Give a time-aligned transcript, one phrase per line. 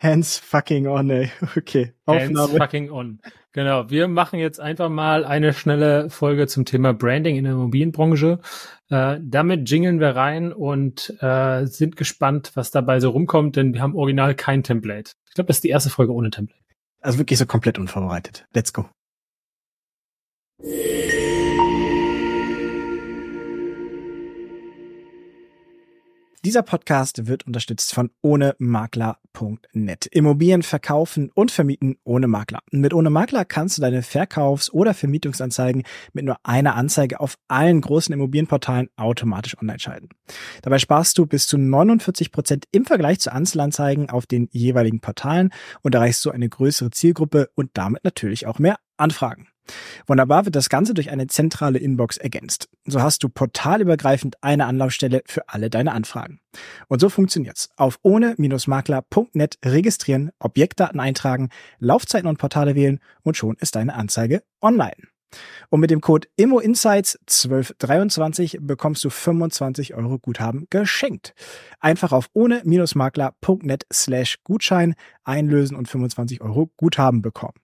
[0.00, 1.30] Hands fucking on, ey.
[1.56, 1.92] Okay.
[2.06, 2.48] Aufnahme.
[2.48, 3.20] Hands fucking on.
[3.52, 3.90] Genau.
[3.90, 8.38] Wir machen jetzt einfach mal eine schnelle Folge zum Thema Branding in der Immobilienbranche.
[8.90, 13.82] Äh, damit jingeln wir rein und äh, sind gespannt, was dabei so rumkommt, denn wir
[13.82, 15.12] haben original kein Template.
[15.26, 16.62] Ich glaube, das ist die erste Folge ohne Template.
[17.00, 18.46] Also wirklich so komplett unvorbereitet.
[18.54, 18.88] Let's go.
[26.48, 30.06] Dieser Podcast wird unterstützt von ohnemakler.net.
[30.06, 32.60] Immobilien verkaufen und vermieten ohne Makler.
[32.70, 35.82] Mit ohne Makler kannst du deine Verkaufs- oder Vermietungsanzeigen
[36.14, 40.08] mit nur einer Anzeige auf allen großen Immobilienportalen automatisch online schalten.
[40.62, 45.50] Dabei sparst du bis zu 49 Prozent im Vergleich zu Einzelanzeigen auf den jeweiligen Portalen
[45.82, 49.48] und erreichst so eine größere Zielgruppe und damit natürlich auch mehr Anfragen.
[50.06, 52.68] Wunderbar wird das Ganze durch eine zentrale Inbox ergänzt.
[52.84, 56.40] So hast du portalübergreifend eine Anlaufstelle für alle deine Anfragen.
[56.88, 57.70] Und so funktioniert's.
[57.76, 64.96] Auf ohne-makler.net registrieren, Objektdaten eintragen, Laufzeiten und Portale wählen und schon ist deine Anzeige online.
[65.70, 71.34] Und mit dem Code IMMOINSIGHTS1223 bekommst du 25 Euro Guthaben geschenkt.
[71.80, 77.54] Einfach auf ohne-makler.net slash Gutschein einlösen und 25 Euro Guthaben bekommen.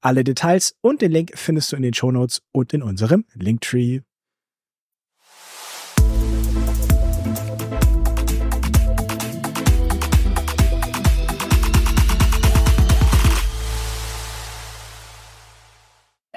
[0.00, 4.02] Alle Details und den Link findest du in den Shownotes und in unserem Linktree.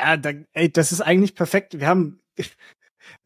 [0.02, 1.80] Ja, da, ey, das ist eigentlich perfekt.
[1.80, 2.46] Wir haben, wir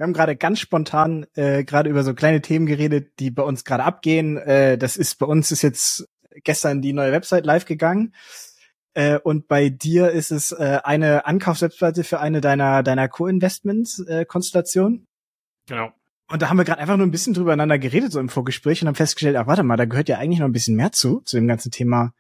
[0.02, 3.86] haben gerade ganz spontan äh, gerade über so kleine Themen geredet, die bei uns gerade
[3.86, 4.38] abgehen.
[4.38, 6.10] Äh, das ist bei uns ist jetzt
[6.44, 8.14] gestern die neue Website live gegangen.
[8.94, 14.96] Äh, und bei dir ist es äh, eine Ankaufswebseite für eine deiner deiner Co-Investments-Konstellation.
[14.96, 15.94] Äh, genau.
[16.28, 18.82] Und da haben wir gerade einfach nur ein bisschen drüber einander geredet, so im Vorgespräch,
[18.82, 21.22] und haben festgestellt, ach warte mal, da gehört ja eigentlich noch ein bisschen mehr zu,
[21.22, 22.14] zu dem ganzen Thema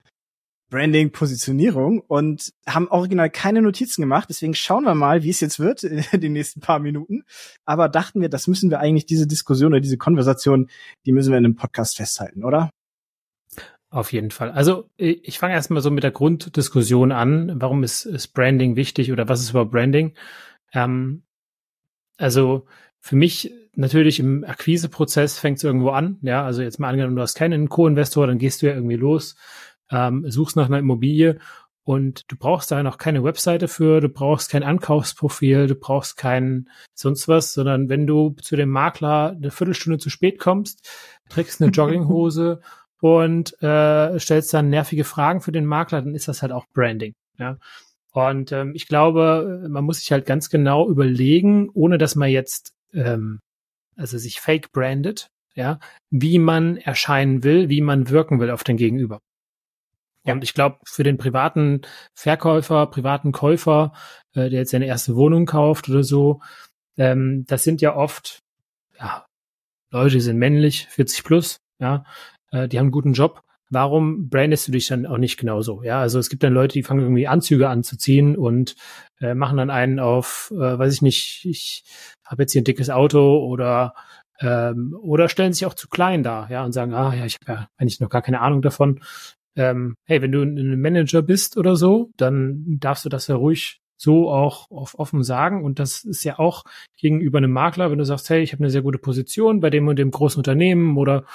[0.69, 4.29] Branding, Positionierung und haben original keine Notizen gemacht.
[4.29, 7.23] Deswegen schauen wir mal, wie es jetzt wird in den nächsten paar Minuten.
[7.65, 10.69] Aber dachten wir, das müssen wir eigentlich, diese Diskussion oder diese Konversation,
[11.05, 12.69] die müssen wir in einem Podcast festhalten, oder?
[13.89, 14.51] Auf jeden Fall.
[14.51, 17.61] Also ich fange erstmal so mit der Grunddiskussion an.
[17.61, 20.13] Warum ist, ist Branding wichtig oder was ist überhaupt Branding?
[20.73, 21.23] Ähm,
[22.17, 22.65] also
[22.99, 26.17] für mich natürlich im Akquiseprozess fängt es irgendwo an.
[26.23, 29.35] Ja, also jetzt mal angenommen, du hast keinen Co-Investor, dann gehst du ja irgendwie los,
[29.91, 31.39] ähm, suchst nach einer Immobilie
[31.83, 36.67] und du brauchst da noch keine Webseite für, du brauchst kein Ankaufsprofil, du brauchst kein
[36.95, 40.89] sonst was, sondern wenn du zu dem Makler eine Viertelstunde zu spät kommst,
[41.29, 42.61] trägst eine Jogginghose
[43.01, 47.13] und äh, stellst dann nervige Fragen für den Makler, dann ist das halt auch Branding.
[47.37, 47.57] Ja.
[48.11, 52.73] Und ähm, ich glaube, man muss sich halt ganz genau überlegen, ohne dass man jetzt
[52.93, 53.41] ähm,
[53.95, 55.79] also sich fake brandet, ja,
[56.09, 59.19] wie man erscheinen will, wie man wirken will auf den Gegenüber.
[60.25, 60.33] Ja.
[60.33, 61.81] Und ich glaube, für den privaten
[62.13, 63.93] Verkäufer, privaten Käufer,
[64.33, 66.41] äh, der jetzt seine erste Wohnung kauft oder so,
[66.97, 68.41] ähm, das sind ja oft
[68.99, 69.25] ja,
[69.91, 72.03] Leute, die sind männlich, 40 plus, ja,
[72.51, 73.41] äh, die haben einen guten Job.
[73.69, 75.81] Warum brandest du dich dann auch nicht genauso?
[75.83, 78.75] Ja, also es gibt dann Leute, die fangen irgendwie Anzüge anzuziehen und
[79.19, 81.83] äh, machen dann einen auf, äh, weiß ich nicht, ich
[82.25, 83.95] habe jetzt hier ein dickes Auto oder
[84.39, 87.59] ähm, oder stellen sich auch zu klein da, ja, und sagen, ah ja, ich habe
[87.59, 88.99] ja eigentlich noch gar keine Ahnung davon.
[89.55, 93.79] Ähm, hey, wenn du ein Manager bist oder so, dann darfst du das ja ruhig
[93.97, 95.63] so auch auf offen sagen.
[95.63, 96.63] Und das ist ja auch
[96.97, 99.87] gegenüber einem Makler, wenn du sagst, hey, ich habe eine sehr gute Position bei dem
[99.87, 101.25] und dem großen Unternehmen oder,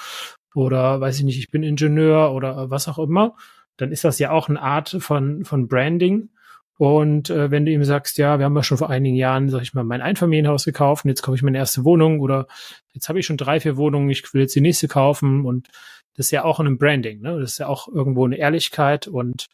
[0.53, 3.35] oder weiß ich nicht, ich bin Ingenieur oder was auch immer,
[3.77, 6.29] dann ist das ja auch eine Art von, von Branding.
[6.77, 9.61] Und äh, wenn du ihm sagst, ja, wir haben ja schon vor einigen Jahren, sag
[9.61, 12.47] ich mal, mein Einfamilienhaus gekauft und jetzt kaufe ich meine erste Wohnung oder
[12.93, 15.67] jetzt habe ich schon drei, vier Wohnungen, ich will jetzt die nächste kaufen und
[16.15, 17.39] das ist ja auch ein Branding, ne?
[17.39, 19.47] Das ist ja auch irgendwo eine Ehrlichkeit und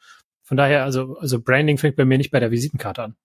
[0.43, 3.15] von daher, also, also Branding fängt bei mir nicht bei der Visitenkarte an.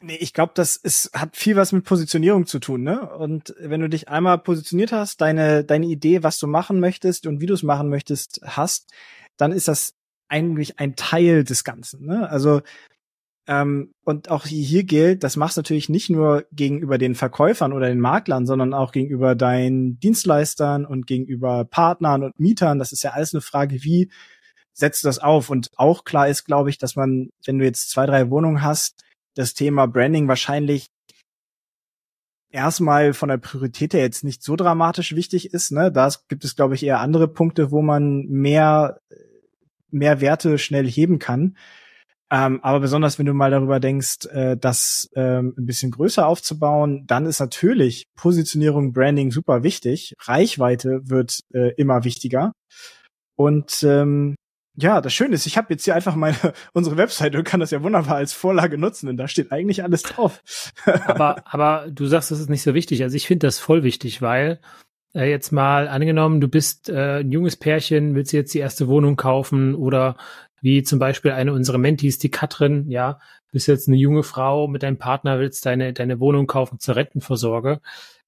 [0.00, 3.08] Nee, ich glaube, das ist, hat viel was mit Positionierung zu tun, ne?
[3.16, 7.40] Und wenn du dich einmal positioniert hast, deine, deine Idee, was du machen möchtest und
[7.40, 8.92] wie du es machen möchtest, hast,
[9.36, 9.94] dann ist das
[10.28, 12.28] eigentlich ein Teil des Ganzen, ne?
[12.28, 12.60] Also,
[13.46, 17.88] ähm, und auch hier gilt, das machst du natürlich nicht nur gegenüber den Verkäufern oder
[17.88, 22.78] den Maklern, sondern auch gegenüber deinen Dienstleistern und gegenüber Partnern und Mietern.
[22.78, 24.10] Das ist ja alles eine Frage, wie
[24.72, 25.50] setzt das auf.
[25.50, 29.04] Und auch klar ist, glaube ich, dass man, wenn du jetzt zwei, drei Wohnungen hast,
[29.34, 30.88] das Thema Branding wahrscheinlich
[32.50, 35.70] erstmal von der Priorität her jetzt nicht so dramatisch wichtig ist.
[35.70, 35.92] Ne?
[35.92, 39.00] Da gibt es, glaube ich, eher andere Punkte, wo man mehr,
[39.90, 41.56] mehr Werte schnell heben kann.
[42.34, 47.04] Ähm, aber besonders, wenn du mal darüber denkst, äh, das ähm, ein bisschen größer aufzubauen,
[47.06, 50.14] dann ist natürlich Positionierung, Branding super wichtig.
[50.18, 52.52] Reichweite wird äh, immer wichtiger.
[53.36, 54.34] Und ähm,
[54.76, 56.34] ja, das Schöne ist, ich habe jetzt hier einfach meine
[56.72, 60.02] unsere Webseite und kann das ja wunderbar als Vorlage nutzen und da steht eigentlich alles
[60.02, 60.42] drauf.
[61.06, 63.04] aber aber du sagst, das ist nicht so wichtig.
[63.04, 64.58] Also ich finde das voll wichtig, weil
[65.14, 69.14] äh, jetzt mal angenommen, du bist äh, ein junges Pärchen, willst jetzt die erste Wohnung
[69.14, 70.16] kaufen oder
[70.64, 73.20] wie zum Beispiel eine unserer Mentis, die Katrin, ja,
[73.52, 77.82] bist jetzt eine junge Frau mit deinem Partner, willst deine, deine Wohnung kaufen zur Rentenvorsorge.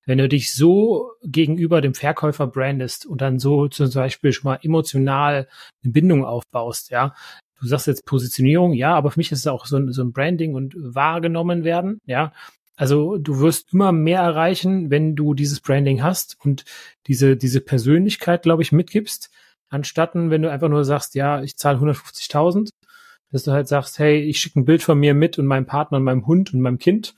[0.04, 4.58] Wenn du dich so gegenüber dem Verkäufer brandest und dann so zum Beispiel schon mal
[4.62, 5.48] emotional
[5.82, 7.14] eine Bindung aufbaust, ja,
[7.58, 10.12] du sagst jetzt Positionierung, ja, aber für mich ist es auch so ein, so ein
[10.12, 12.34] Branding und wahrgenommen werden, ja.
[12.76, 16.66] Also du wirst immer mehr erreichen, wenn du dieses Branding hast und
[17.06, 19.30] diese, diese Persönlichkeit, glaube ich, mitgibst,
[19.68, 22.70] anstatten, wenn du einfach nur sagst, ja, ich zahle 150.000,
[23.32, 25.98] dass du halt sagst, hey, ich schicke ein Bild von mir mit und meinem Partner
[25.98, 27.14] und meinem Hund und meinem Kind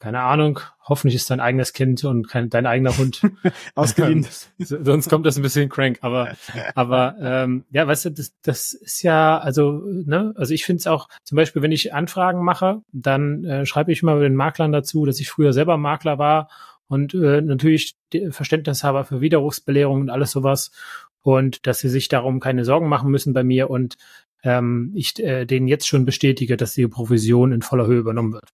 [0.00, 3.20] keine Ahnung, hoffentlich ist dein eigenes Kind und kein, dein eigener Hund.
[3.74, 4.26] Ausgeliehen.
[4.58, 6.32] Sonst kommt das ein bisschen crank, aber,
[6.74, 10.86] aber ähm, ja, weißt du, das, das ist ja, also, ne, also ich finde es
[10.86, 14.72] auch, zum Beispiel, wenn ich Anfragen mache, dann äh, schreibe ich immer mit den Maklern
[14.72, 16.48] dazu, dass ich früher selber Makler war
[16.88, 17.94] und äh, natürlich
[18.30, 20.72] Verständnis habe für Widerrufsbelehrung und alles sowas
[21.22, 23.96] und dass sie sich darum keine Sorgen machen müssen bei mir und
[24.42, 28.48] ähm, ich äh, denen jetzt schon bestätige, dass die Provision in voller Höhe übernommen wird.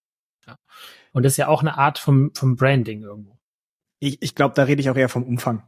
[0.46, 0.56] Ja.
[1.12, 3.38] Und das ist ja auch eine Art vom, vom Branding irgendwo.
[4.00, 5.62] Ich, ich glaube, da rede ich auch eher vom Umfang.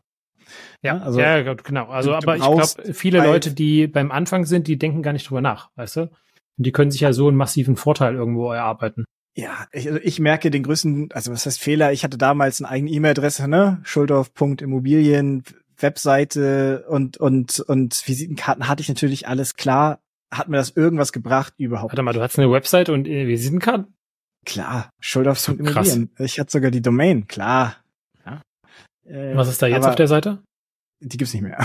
[0.82, 1.88] Ja, also, ja, genau.
[1.88, 5.40] Also, aber ich glaube, viele Leute, die beim Anfang sind, die denken gar nicht drüber
[5.40, 6.00] nach, weißt du?
[6.02, 9.04] Und die können sich ja so einen massiven Vorteil irgendwo erarbeiten.
[9.36, 11.92] Ja, ich, also ich merke den größten, also was heißt Fehler?
[11.92, 13.80] Ich hatte damals eine eigene E-Mail-Adresse, ne?
[13.84, 15.44] Schuldorf.immobilien,
[15.80, 20.00] Webseite und, und, und Visitenkarten hatte ich natürlich alles klar.
[20.32, 21.54] Hat mir das irgendwas gebracht?
[21.56, 21.92] Überhaupt.
[21.92, 23.94] Warte mal, du hattest eine Webseite und Visitenkarten?
[24.44, 26.10] Klar, Schuldorfs und Immobilien.
[26.19, 27.76] Ich hatte sogar die Domain, klar.
[28.25, 28.42] Ja.
[29.04, 30.42] Äh, Was ist da jetzt auf der Seite?
[31.00, 31.64] Die gibt's nicht mehr.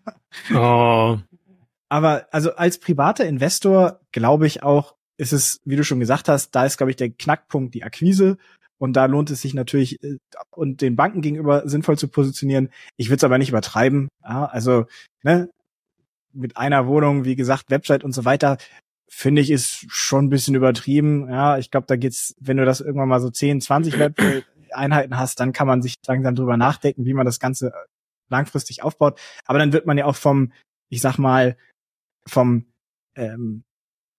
[0.54, 1.18] oh.
[1.88, 6.52] Aber also als privater Investor glaube ich auch, ist es, wie du schon gesagt hast,
[6.52, 8.38] da ist, glaube ich, der Knackpunkt die Akquise.
[8.78, 10.18] Und da lohnt es sich natürlich, äh,
[10.50, 12.70] und den Banken gegenüber sinnvoll zu positionieren.
[12.96, 14.08] Ich würde es aber nicht übertreiben.
[14.22, 14.86] Ja, also,
[15.22, 15.50] ne,
[16.32, 18.58] mit einer Wohnung, wie gesagt, Website und so weiter,
[19.08, 21.28] finde ich, ist schon ein bisschen übertrieben.
[21.28, 25.40] Ja, ich glaube, da geht's, wenn du das irgendwann mal so 10, 20 Web-Einheiten hast,
[25.40, 27.72] dann kann man sich langsam drüber nachdenken, wie man das Ganze
[28.28, 29.18] langfristig aufbaut.
[29.46, 30.52] Aber dann wird man ja auch vom,
[30.90, 31.56] ich sag mal,
[32.26, 32.66] vom
[33.16, 33.64] ähm,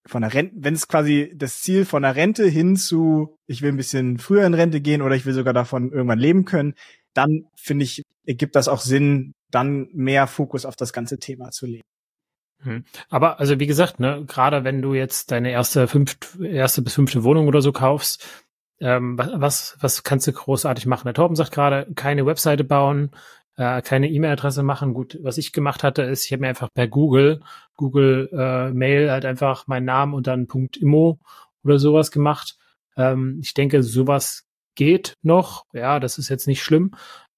[0.05, 3.71] von der Rente, wenn es quasi das Ziel von der Rente hin zu, ich will
[3.71, 6.73] ein bisschen früher in Rente gehen oder ich will sogar davon irgendwann leben können,
[7.13, 11.65] dann finde ich, ergibt das auch Sinn, dann mehr Fokus auf das ganze Thema zu
[11.65, 11.83] legen.
[12.61, 12.83] Hm.
[13.09, 17.23] Aber also wie gesagt, ne, gerade wenn du jetzt deine erste fünft, erste bis fünfte
[17.23, 18.25] Wohnung oder so kaufst,
[18.81, 21.05] ähm, was, was kannst du großartig machen?
[21.05, 23.11] Der Torben sagt gerade, keine Webseite bauen,
[23.59, 24.93] äh, keine E-Mail-Adresse machen.
[24.93, 27.41] Gut, was ich gemacht hatte, ist, ich habe mir einfach per Google,
[27.75, 30.47] Google äh, Mail halt einfach meinen Namen und dann
[30.79, 31.19] .immo
[31.63, 32.57] oder sowas gemacht.
[32.97, 34.45] Ähm, ich denke, sowas
[34.75, 35.65] geht noch.
[35.73, 36.91] Ja, das ist jetzt nicht schlimm.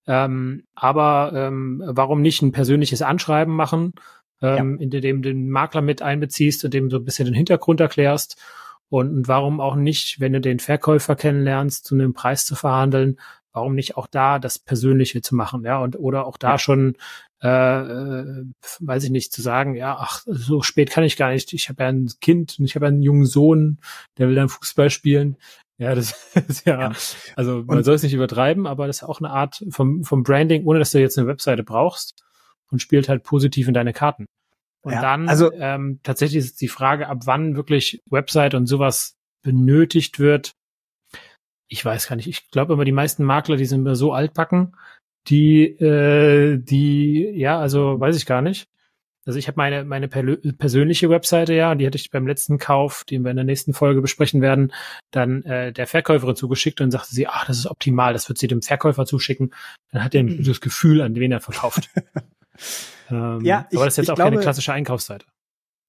[0.08, 3.94] Ähm, aber ähm, warum nicht ein persönliches Anschreiben machen?
[4.42, 4.84] ähm, ja.
[4.84, 8.42] in dem den Makler mit einbeziehst und dem so ein bisschen den Hintergrund erklärst.
[8.90, 13.20] Und, und warum auch nicht, wenn du den Verkäufer kennenlernst, zu einem Preis zu verhandeln,
[13.54, 16.58] warum nicht auch da das Persönliche zu machen, ja, und oder auch da ja.
[16.58, 16.96] schon,
[17.42, 18.46] äh, äh,
[18.80, 21.84] weiß ich nicht, zu sagen, ja, ach, so spät kann ich gar nicht, ich habe
[21.84, 23.80] ja ein Kind und ich habe ja einen jungen Sohn,
[24.18, 25.38] der will dann Fußball spielen.
[25.78, 26.14] Ja, das
[26.48, 26.92] ist ja, ja.
[27.36, 30.66] also man soll es nicht übertreiben, aber das ist auch eine Art vom, vom Branding,
[30.66, 32.24] ohne dass du jetzt eine Webseite brauchst
[32.70, 34.28] und spielt halt positiv in deine Karten.
[34.82, 39.16] Und ja, dann also, ähm, tatsächlich ist die Frage, ab wann wirklich Website und sowas
[39.44, 40.54] benötigt wird.
[41.72, 42.28] Ich weiß gar nicht.
[42.28, 44.76] Ich glaube immer, die meisten Makler, die sind immer so altbacken,
[45.28, 48.68] die, äh, die, ja, also weiß ich gar nicht.
[49.26, 53.24] Also ich habe meine meine persönliche Webseite ja, die hatte ich beim letzten Kauf, den
[53.24, 54.74] wir in der nächsten Folge besprechen werden,
[55.12, 58.48] dann äh, der Verkäuferin zugeschickt und sagte sie, ach, das ist optimal, das wird sie
[58.48, 59.54] dem Verkäufer zuschicken.
[59.92, 60.44] Dann hat er mhm.
[60.44, 61.90] das Gefühl, an wen er verkauft.
[63.10, 65.26] Ähm, ja, ich, aber das ist jetzt auch glaube, keine klassische Einkaufsseite.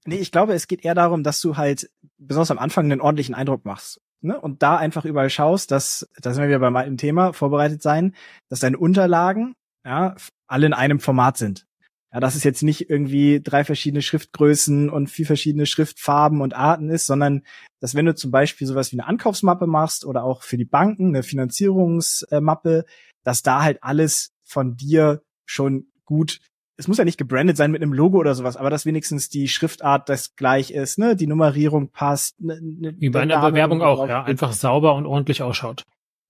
[0.07, 3.35] Nee, ich glaube, es geht eher darum, dass du halt besonders am Anfang einen ordentlichen
[3.35, 4.01] Eindruck machst.
[4.23, 4.41] Ne?
[4.41, 8.15] Und da einfach überall schaust, dass, da sind wir wieder beim Thema, vorbereitet sein,
[8.49, 10.15] dass deine Unterlagen ja,
[10.47, 11.67] alle in einem Format sind.
[12.13, 16.91] Ja, dass es jetzt nicht irgendwie drei verschiedene Schriftgrößen und vier verschiedene Schriftfarben und Arten
[16.91, 17.43] ist, sondern
[17.81, 21.09] dass wenn du zum Beispiel sowas wie eine Ankaufsmappe machst oder auch für die Banken
[21.09, 22.85] eine Finanzierungsmappe,
[23.25, 26.41] dass da halt alles von dir schon gut
[26.83, 29.49] es muss ja nicht gebrandet sein mit einem Logo oder sowas, aber dass wenigstens die
[29.49, 32.41] Schriftart das gleich ist, ne, die Nummerierung passt.
[32.41, 35.83] Ne, ne, Wie bei einer Bewerbung auch, ja, einfach sauber und ordentlich ausschaut.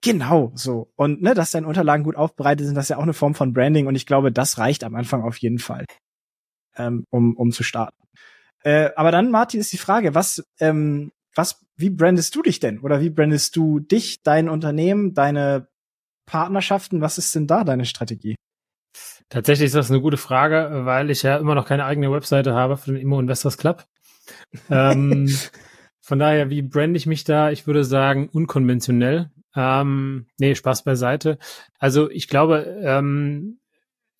[0.04, 0.92] Genau, so.
[0.96, 3.52] Und ne, dass deine Unterlagen gut aufbereitet sind, das ist ja auch eine Form von
[3.52, 5.84] Branding und ich glaube, das reicht am Anfang auf jeden Fall.
[6.76, 7.96] ähm, um, um zu starten.
[8.64, 12.78] Äh, aber dann, Martin, ist die Frage, was, ähm, was, wie brandest du dich denn?
[12.80, 15.68] Oder wie brandest du dich, dein Unternehmen, deine
[16.26, 17.00] Partnerschaften?
[17.00, 18.36] Was ist denn da deine Strategie?
[19.32, 22.76] Tatsächlich ist das eine gute Frage, weil ich ja immer noch keine eigene Webseite habe
[22.76, 23.86] für den Immo Investors Club.
[24.70, 25.26] ähm,
[26.02, 27.50] von daher, wie brande ich mich da?
[27.50, 29.30] Ich würde sagen, unkonventionell.
[29.56, 31.38] Ähm, nee, Spaß beiseite.
[31.78, 33.58] Also ich glaube, ähm,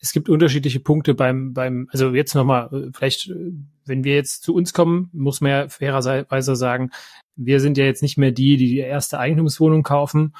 [0.00, 3.52] es gibt unterschiedliche Punkte beim, beim, also jetzt nochmal, äh, vielleicht, äh,
[3.85, 6.90] wenn wir jetzt zu uns kommen, muss man ja fairerweise sagen,
[7.37, 10.33] wir sind ja jetzt nicht mehr die, die die erste Eigentumswohnung kaufen,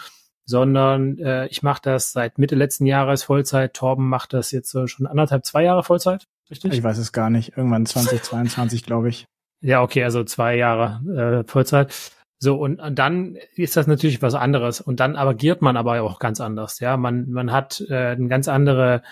[0.45, 3.75] sondern äh, ich mache das seit Mitte letzten Jahres Vollzeit.
[3.75, 6.73] Torben macht das jetzt äh, schon anderthalb, zwei Jahre Vollzeit, richtig?
[6.73, 7.57] Ich weiß es gar nicht.
[7.57, 9.27] Irgendwann 2022, glaube ich.
[9.61, 11.95] Ja, okay, also zwei Jahre äh, Vollzeit.
[12.43, 14.81] So, und, und dann ist das natürlich was anderes.
[14.81, 16.81] Und dann agiert man aber auch ganz anders.
[16.81, 19.03] Ja, man, man hat äh, eine ganz andere,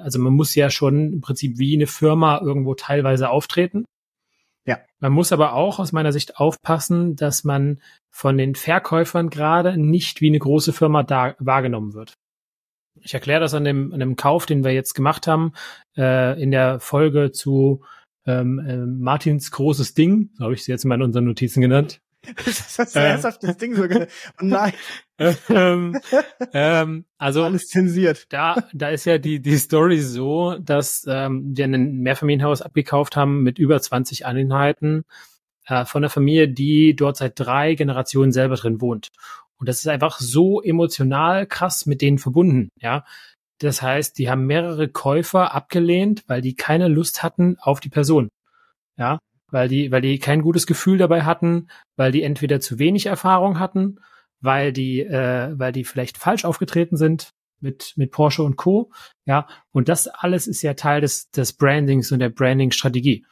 [0.00, 3.84] also man muss ja schon im Prinzip wie eine Firma irgendwo teilweise auftreten.
[4.64, 4.78] Ja.
[5.00, 7.80] Man muss aber auch aus meiner Sicht aufpassen, dass man
[8.10, 12.14] von den Verkäufern gerade nicht wie eine große Firma da wahrgenommen wird.
[13.00, 15.52] Ich erkläre das an dem, an dem Kauf, den wir jetzt gemacht haben,
[15.96, 17.84] äh, in der Folge zu
[18.26, 22.00] ähm, äh, Martins großes Ding, so habe ich es jetzt mal in unseren Notizen genannt.
[22.44, 24.06] das ist ein ernsthaftes Ding sogar.
[24.40, 24.72] Oh nein.
[25.48, 25.98] ähm,
[26.52, 28.32] ähm, also alles zensiert.
[28.32, 33.42] Da, da ist ja die die Story so, dass ähm, wir ein Mehrfamilienhaus abgekauft haben
[33.42, 35.04] mit über 20 Einheiten
[35.68, 39.08] äh, von einer Familie, die dort seit drei Generationen selber drin wohnt.
[39.58, 43.04] Und das ist einfach so emotional krass mit denen verbunden, ja.
[43.60, 48.28] Das heißt, die haben mehrere Käufer abgelehnt, weil die keine Lust hatten auf die Person.
[48.96, 49.18] Ja,
[49.50, 53.58] weil die, weil die kein gutes Gefühl dabei hatten, weil die entweder zu wenig Erfahrung
[53.58, 53.98] hatten,
[54.40, 58.92] weil die, äh, weil die vielleicht falsch aufgetreten sind mit mit Porsche und Co.
[59.26, 63.24] Ja, und das alles ist ja Teil des des Brandings und der Branding-Strategie.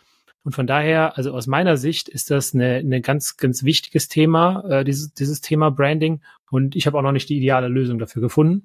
[0.46, 4.64] Und von daher, also aus meiner Sicht ist das eine, eine ganz ganz wichtiges Thema,
[4.70, 6.20] äh, dieses dieses Thema Branding.
[6.50, 8.64] Und ich habe auch noch nicht die ideale Lösung dafür gefunden.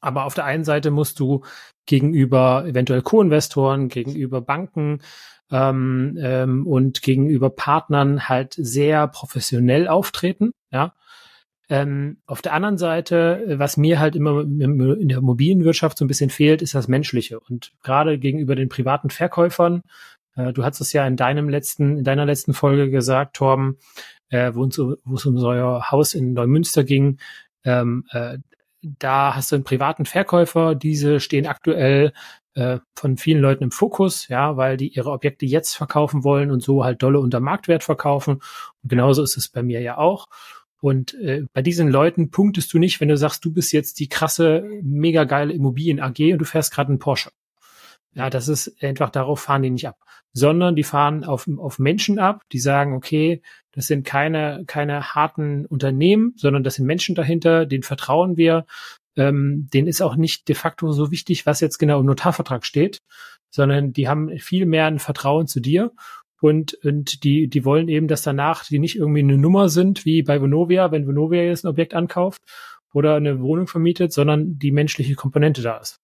[0.00, 1.44] Aber auf der einen Seite musst du
[1.86, 5.00] gegenüber eventuell Co-Investoren, gegenüber Banken,
[5.50, 10.52] ähm, ähm, und gegenüber Partnern halt sehr professionell auftreten.
[10.72, 10.94] Ja.
[11.68, 16.30] Ähm, auf der anderen Seite, was mir halt immer in der Immobilienwirtschaft so ein bisschen
[16.30, 17.40] fehlt, ist das Menschliche.
[17.40, 19.82] Und gerade gegenüber den privaten Verkäufern,
[20.36, 23.78] du hast es ja in deinem letzten, in deiner letzten Folge gesagt, Torben,
[24.28, 27.18] äh, wo, uns, wo es um euer Haus in Neumünster ging,
[27.64, 28.38] ähm, äh,
[28.82, 32.12] da hast du einen privaten Verkäufer, diese stehen aktuell
[32.54, 36.62] äh, von vielen Leuten im Fokus, ja, weil die ihre Objekte jetzt verkaufen wollen und
[36.62, 38.36] so halt dolle unter Marktwert verkaufen.
[38.82, 40.26] Und genauso ist es bei mir ja auch.
[40.80, 44.08] Und äh, bei diesen Leuten punktest du nicht, wenn du sagst, du bist jetzt die
[44.08, 47.30] krasse, mega geile Immobilien AG und du fährst gerade einen Porsche.
[48.16, 49.98] Ja, das ist einfach darauf fahren die nicht ab,
[50.32, 53.42] sondern die fahren auf, auf Menschen ab, die sagen, okay,
[53.72, 58.64] das sind keine, keine harten Unternehmen, sondern das sind Menschen dahinter, denen vertrauen wir
[59.16, 63.02] ähm, denen ist auch nicht de facto so wichtig, was jetzt genau im Notarvertrag steht,
[63.50, 65.92] sondern die haben viel mehr ein Vertrauen zu dir
[66.40, 70.22] und, und die, die wollen eben, dass danach die nicht irgendwie eine Nummer sind, wie
[70.22, 72.42] bei Vonovia, wenn Vonovia jetzt ein Objekt ankauft
[72.92, 76.00] oder eine Wohnung vermietet, sondern die menschliche Komponente da ist.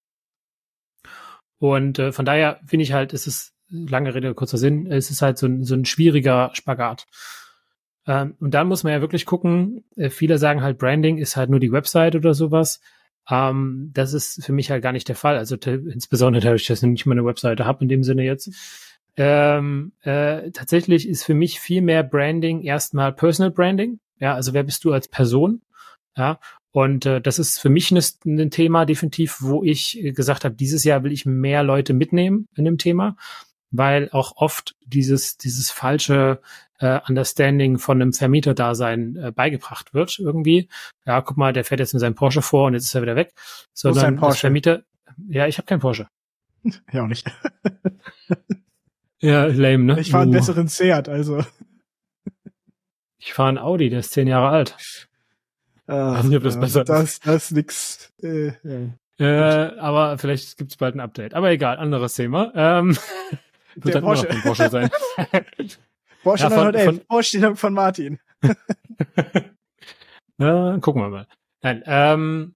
[1.63, 5.23] Und äh, von daher finde ich halt, ist es, lange Rede, kurzer Sinn, es ist
[5.23, 7.07] halt so ein, so ein schwieriger Spagat.
[8.05, 11.51] Ähm, und dann muss man ja wirklich gucken, äh, viele sagen halt, Branding ist halt
[11.51, 12.81] nur die Website oder sowas.
[13.31, 15.39] Ähm, das ist für mich halt gar nicht der Fall.
[15.39, 18.51] Also insbesondere dadurch, dass ich nicht mal eine Webseite habe in dem Sinne jetzt.
[19.17, 24.01] Ähm, äh, tatsächlich ist für mich viel mehr Branding erstmal Personal Branding.
[24.19, 25.63] Ja, also wer bist du als Person?
[26.17, 26.41] Ja,
[26.73, 30.85] und äh, das ist für mich ein, ein Thema definitiv, wo ich gesagt habe, dieses
[30.85, 33.17] Jahr will ich mehr Leute mitnehmen in dem Thema,
[33.71, 36.41] weil auch oft dieses dieses falsche
[36.79, 40.69] äh, Understanding von einem Vermieterdasein äh, beigebracht wird irgendwie.
[41.05, 43.17] Ja, guck mal, der fährt jetzt mit seinem Porsche vor und jetzt ist er wieder
[43.17, 43.35] weg.
[43.75, 44.83] Sondern das Vermieter,
[45.29, 46.09] ja, ich habe keinen Porsche.
[46.91, 47.31] Ja, auch nicht.
[49.21, 50.01] ja, lame, ne?
[50.01, 51.45] Ich fahre einen besseren Seat, also.
[53.19, 54.77] Ich fahre einen Audi, der ist zehn Jahre alt.
[55.93, 58.13] Weiß nicht, ob das besser das, das ist nix.
[58.23, 58.91] Äh, ja.
[59.19, 61.35] Äh, aber vielleicht gibt's bald ein Update.
[61.35, 62.53] Aber egal, anderes Thema.
[62.55, 62.97] Ähm,
[63.77, 64.27] wird dann Porsche.
[64.27, 64.91] immer noch ein Porsche sein.
[66.23, 68.19] Porsche ja, 911, Vorstellung von Martin.
[70.39, 71.27] ja, gucken wir mal.
[71.63, 72.55] Nein, ähm,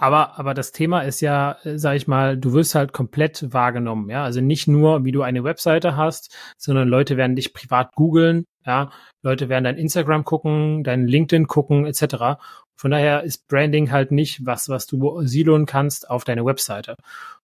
[0.00, 4.24] aber, aber das Thema ist ja, sag ich mal, du wirst halt komplett wahrgenommen, ja.
[4.24, 8.92] Also nicht nur, wie du eine Webseite hast, sondern Leute werden dich privat googeln, ja.
[9.22, 12.40] Leute werden dein Instagram gucken, dein LinkedIn gucken, etc.
[12.76, 16.94] Von daher ist Branding halt nicht was, was du siloen kannst auf deine Webseite.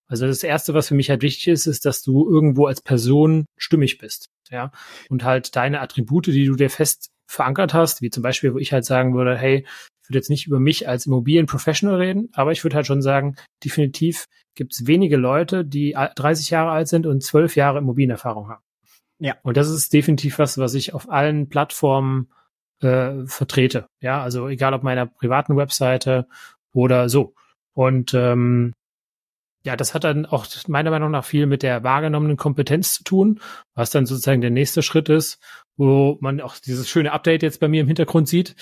[0.09, 3.45] Also das erste, was für mich halt wichtig ist, ist, dass du irgendwo als Person
[3.59, 4.71] stimmig bist, ja,
[5.11, 8.73] und halt deine Attribute, die du dir fest verankert hast, wie zum Beispiel, wo ich
[8.73, 9.67] halt sagen würde, hey,
[10.07, 13.35] ich würde jetzt nicht über mich als Immobilienprofessional reden, aber ich würde halt schon sagen,
[13.65, 18.63] definitiv gibt es wenige Leute, die 30 Jahre alt sind und 12 Jahre Immobilienerfahrung haben.
[19.19, 19.35] Ja.
[19.43, 22.29] Und das ist definitiv was, was ich auf allen Plattformen
[22.83, 23.89] äh, vertrete.
[24.01, 26.29] Ja, also egal ob meiner privaten Webseite
[26.73, 27.35] oder so.
[27.73, 28.75] Und ähm,
[29.67, 33.41] ja, das hat dann auch meiner Meinung nach viel mit der wahrgenommenen Kompetenz zu tun,
[33.75, 35.41] was dann sozusagen der nächste Schritt ist,
[35.77, 38.55] wo man auch dieses schöne Update jetzt bei mir im Hintergrund sieht,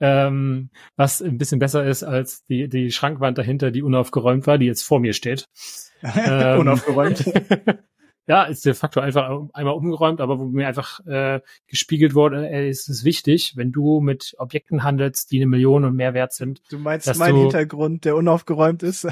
[0.00, 4.64] ähm, was ein bisschen besser ist als die, die Schrankwand dahinter, die unaufgeräumt war, die
[4.64, 5.44] jetzt vor mir steht.
[6.02, 7.22] ähm, unaufgeräumt.
[8.26, 12.70] ja, ist de facto einfach einmal umgeräumt, aber wo mir einfach äh, gespiegelt wurde, ey,
[12.70, 16.62] ist es wichtig, wenn du mit Objekten handelst, die eine Million und mehr wert sind.
[16.70, 19.06] Du meinst mein du, Hintergrund, der unaufgeräumt ist?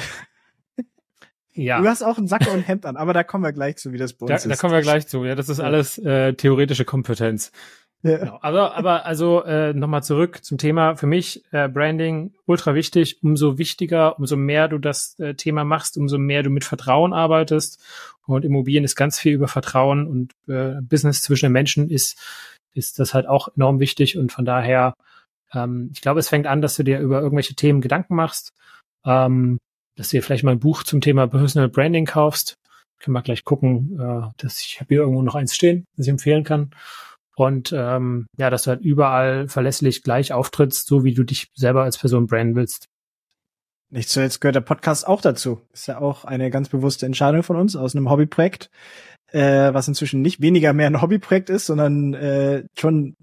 [1.55, 1.81] Ja.
[1.81, 3.93] Du hast auch einen Sack und ein Hemd an, aber da kommen wir gleich zu,
[3.93, 4.51] wie das bei uns da, ist.
[4.51, 5.25] Da kommen wir gleich zu.
[5.25, 7.53] Ja, das ist alles äh, theoretische Kompetenz.
[8.03, 8.19] Ja.
[8.19, 8.39] Genau.
[8.43, 10.97] Also, aber also äh, nochmal zurück zum Thema.
[10.97, 13.23] Für mich äh, Branding ultra wichtig.
[13.23, 17.83] Umso wichtiger, umso mehr du das äh, Thema machst, umso mehr du mit Vertrauen arbeitest.
[18.27, 22.19] Und Immobilien ist ganz viel über Vertrauen und äh, Business zwischen den Menschen ist
[22.75, 24.19] ist das halt auch enorm wichtig.
[24.19, 24.95] Und von daher,
[25.53, 28.53] ähm, ich glaube, es fängt an, dass du dir über irgendwelche Themen Gedanken machst,
[29.07, 29.59] ähm,
[29.97, 32.57] dass du dir vielleicht mal ein Buch zum Thema Personal Branding kaufst.
[32.99, 36.11] Können wir gleich gucken, äh, dass ich habe hier irgendwo noch eins stehen, das ich
[36.11, 36.71] empfehlen kann
[37.37, 41.83] und ähm, ja, dass du halt überall verlässlich gleich auftrittst, so wie du dich selber
[41.83, 42.89] als Person branden willst.
[43.91, 45.61] Nicht zuletzt gehört der Podcast auch dazu.
[45.73, 48.71] Ist ja auch eine ganz bewusste Entscheidung von uns aus einem Hobbyprojekt,
[49.29, 53.17] äh, was inzwischen nicht weniger mehr ein Hobbyprojekt ist, sondern äh, schon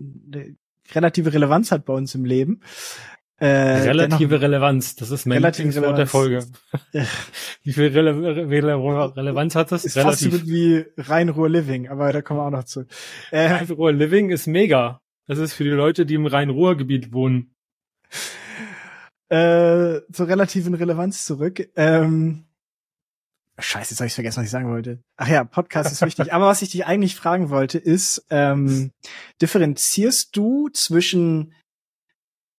[0.93, 2.61] relative Relevanz hat bei uns im Leben.
[3.41, 6.45] Äh, relative dennoch, Relevanz, das ist mein Lieblingswort der Folge.
[7.63, 8.15] Wie viel Rele
[8.47, 9.83] Rele Relevanz hat das?
[9.83, 10.31] Ist Relativ.
[10.31, 12.85] fast so wie Rhein-Ruhr Living, aber da kommen wir auch noch zu.
[13.31, 15.01] Äh, Rhein-Ruhr Living ist mega.
[15.25, 17.55] Das ist für die Leute, die im Rhein-Ruhr-Gebiet wohnen.
[19.29, 21.67] Äh, zur relativen Relevanz zurück.
[21.75, 22.45] Ähm,
[23.57, 24.99] Scheiße, jetzt habe ich vergessen, was ich sagen wollte.
[25.17, 26.31] Ach ja, Podcast ist wichtig.
[26.33, 28.91] Aber was ich dich eigentlich fragen wollte, ist, ähm,
[29.41, 31.53] differenzierst du zwischen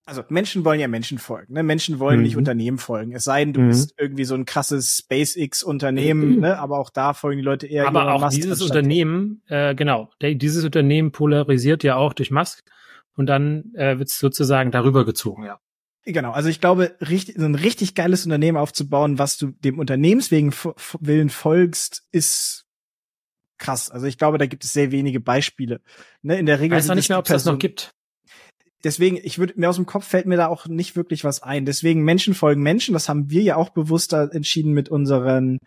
[0.04, 1.62] also Menschen wollen ja Menschen folgen, ne?
[1.62, 2.22] Menschen wollen mhm.
[2.24, 3.12] nicht Unternehmen folgen.
[3.12, 3.68] Es sei denn, du mhm.
[3.68, 6.40] bist irgendwie so ein krasses SpaceX-Unternehmen, mhm.
[6.40, 6.58] ne?
[6.58, 7.86] Aber auch da folgen die Leute eher.
[7.86, 12.64] Aber auch Musk dieses Unternehmen, äh, genau, der, dieses Unternehmen polarisiert ja auch durch Musk
[13.16, 15.58] und dann äh, wird es sozusagen darüber gezogen, ja.
[16.04, 20.52] Genau, also ich glaube, richtig, so ein richtig geiles Unternehmen aufzubauen, was du dem Unternehmenswegen
[20.98, 22.66] willen folgst, ist
[23.56, 23.88] krass.
[23.88, 25.80] Also ich glaube, da gibt es sehr wenige Beispiele.
[26.22, 26.76] Ne, in der Regel.
[26.76, 27.94] Ich weiß noch nicht mehr, ob es das noch gibt
[28.84, 31.64] deswegen, ich würde mir aus dem Kopf fällt mir da auch nicht wirklich was ein.
[31.64, 32.92] Deswegen Menschen folgen Menschen.
[32.92, 35.58] Das haben wir ja auch bewusster entschieden mit unseren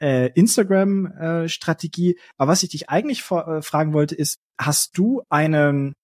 [0.00, 2.12] äh, Instagram-Strategie.
[2.12, 5.94] Äh, Aber was ich dich eigentlich äh, fragen wollte, ist, hast du einen,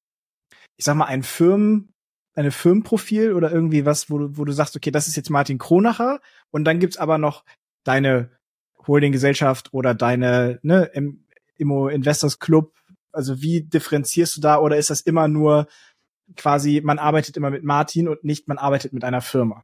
[0.77, 1.93] ich sag mal, ein Firmen,
[2.35, 5.59] eine Firmenprofil oder irgendwie was, wo du, wo du sagst, okay, das ist jetzt Martin
[5.59, 7.45] Kronacher und dann gibt's aber noch
[7.85, 8.31] deine
[8.87, 10.91] Holdinggesellschaft oder deine ne,
[11.57, 12.75] Immo Investors Club.
[13.13, 15.69] Also wie differenzierst du da oder ist das immer nur
[16.37, 19.63] quasi, man arbeitet immer mit Martin und nicht, man arbeitet mit einer Firma.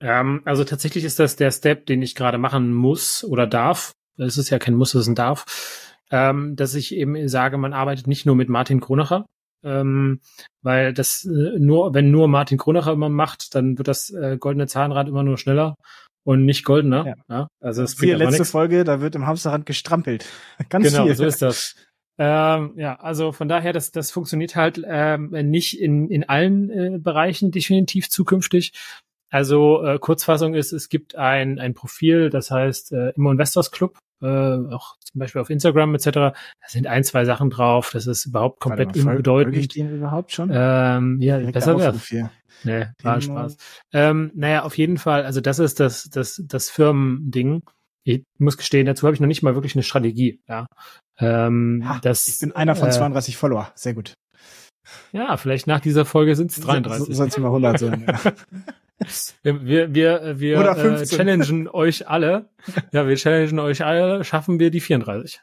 [0.00, 3.92] Ähm, also tatsächlich ist das der Step, den ich gerade machen muss oder darf.
[4.16, 5.96] Es ist ja kein Muss, es ist ein Darf.
[6.10, 9.26] Ähm, dass ich eben sage, man arbeitet nicht nur mit Martin Kronacher,
[9.62, 10.20] ähm,
[10.62, 14.66] weil das äh, nur, wenn nur Martin Kronacher immer macht, dann wird das äh, goldene
[14.66, 15.76] Zahnrad immer nur schneller
[16.24, 17.06] und nicht goldener.
[17.06, 17.14] Ja.
[17.28, 20.26] ja also es bringt letzte Folge, da wird im Hamsterrad gestrampelt.
[20.68, 21.14] Ganz genau, viel.
[21.14, 21.76] so ist das.
[22.22, 26.98] Ähm, ja, also von daher, das, das funktioniert halt ähm, nicht in, in allen äh,
[26.98, 28.74] Bereichen definitiv zukünftig.
[29.30, 33.96] Also äh, Kurzfassung ist, es gibt ein, ein Profil, das heißt äh, Immo Investors Club,
[34.20, 36.10] äh, auch zum Beispiel auf Instagram etc.
[36.10, 36.34] Da
[36.66, 39.56] sind ein, zwei Sachen drauf, das ist überhaupt komplett unbedeutend.
[39.56, 40.50] Ich den überhaupt schon?
[40.52, 42.30] Ähm, ja, Direkt besser wäre.
[42.64, 43.56] Nee, war Spaß.
[43.94, 47.62] Ähm, naja, auf jeden Fall, also das ist das, das, das Firmending
[48.04, 50.40] ich muss gestehen, dazu habe ich noch nicht mal wirklich eine Strategie.
[50.48, 50.66] Ja,
[51.18, 53.70] ähm, ha, das, ich bin einer von äh, 32 Follower.
[53.74, 54.14] Sehr gut.
[55.12, 57.06] Ja, vielleicht nach dieser Folge sind es 33.
[57.06, 58.06] So, Soll es mal 100 sein.
[58.06, 58.32] Ja.
[59.42, 62.50] Wir, wir, wir äh, challengen euch alle.
[62.92, 64.24] Ja, wir challengen euch alle.
[64.24, 65.40] Schaffen wir die 34?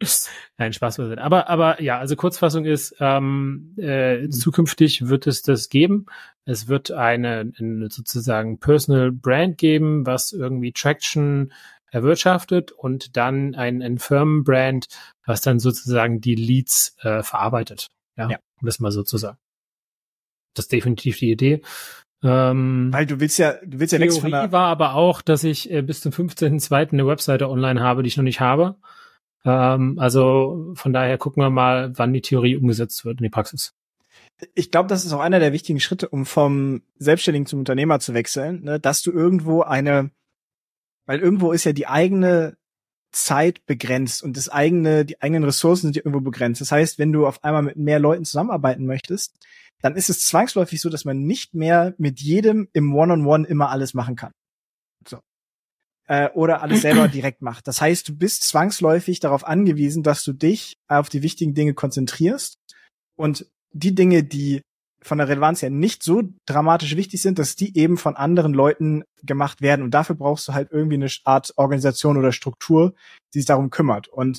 [0.58, 1.22] Nein, Spaß beiseite.
[1.22, 4.32] Aber, aber ja, also Kurzfassung ist, ähm, äh, mhm.
[4.32, 6.06] zukünftig wird es das geben.
[6.44, 11.52] Es wird eine, eine sozusagen Personal Brand geben, was irgendwie Traction
[11.90, 14.88] erwirtschaftet und dann ein, ein Firmenbrand,
[15.24, 17.88] was dann sozusagen die Leads äh, verarbeitet.
[18.16, 18.38] Ja, ja.
[18.60, 19.38] um das mal so zu sagen.
[20.54, 21.62] Das ist definitiv die Idee.
[22.22, 25.44] Ähm, Weil du willst ja, du willst ja nichts von der war aber auch, dass
[25.44, 26.92] ich äh, bis zum 15.02.
[26.92, 28.76] eine Webseite online habe, die ich noch nicht habe.
[29.44, 33.74] Ähm, also von daher gucken wir mal, wann die Theorie umgesetzt wird in die Praxis.
[34.54, 38.14] Ich glaube, das ist auch einer der wichtigen Schritte, um vom Selbstständigen zum Unternehmer zu
[38.14, 38.80] wechseln, ne?
[38.80, 40.10] dass du irgendwo eine,
[41.06, 42.56] weil irgendwo ist ja die eigene
[43.12, 46.60] Zeit begrenzt und das eigene, die eigenen Ressourcen sind ja irgendwo begrenzt.
[46.60, 49.36] Das heißt, wenn du auf einmal mit mehr Leuten zusammenarbeiten möchtest,
[49.82, 53.48] dann ist es zwangsläufig so, dass man nicht mehr mit jedem im One-on-One -on -One
[53.48, 54.32] immer alles machen kann.
[56.06, 57.66] Äh, oder alles selber direkt macht.
[57.66, 62.58] Das heißt, du bist zwangsläufig darauf angewiesen, dass du dich auf die wichtigen Dinge konzentrierst
[63.16, 64.60] und die Dinge, die
[65.04, 69.04] von der Relevanz her nicht so dramatisch wichtig sind, dass die eben von anderen Leuten
[69.22, 69.82] gemacht werden.
[69.82, 72.94] Und dafür brauchst du halt irgendwie eine Art Organisation oder Struktur,
[73.34, 74.08] die sich darum kümmert.
[74.08, 74.38] Und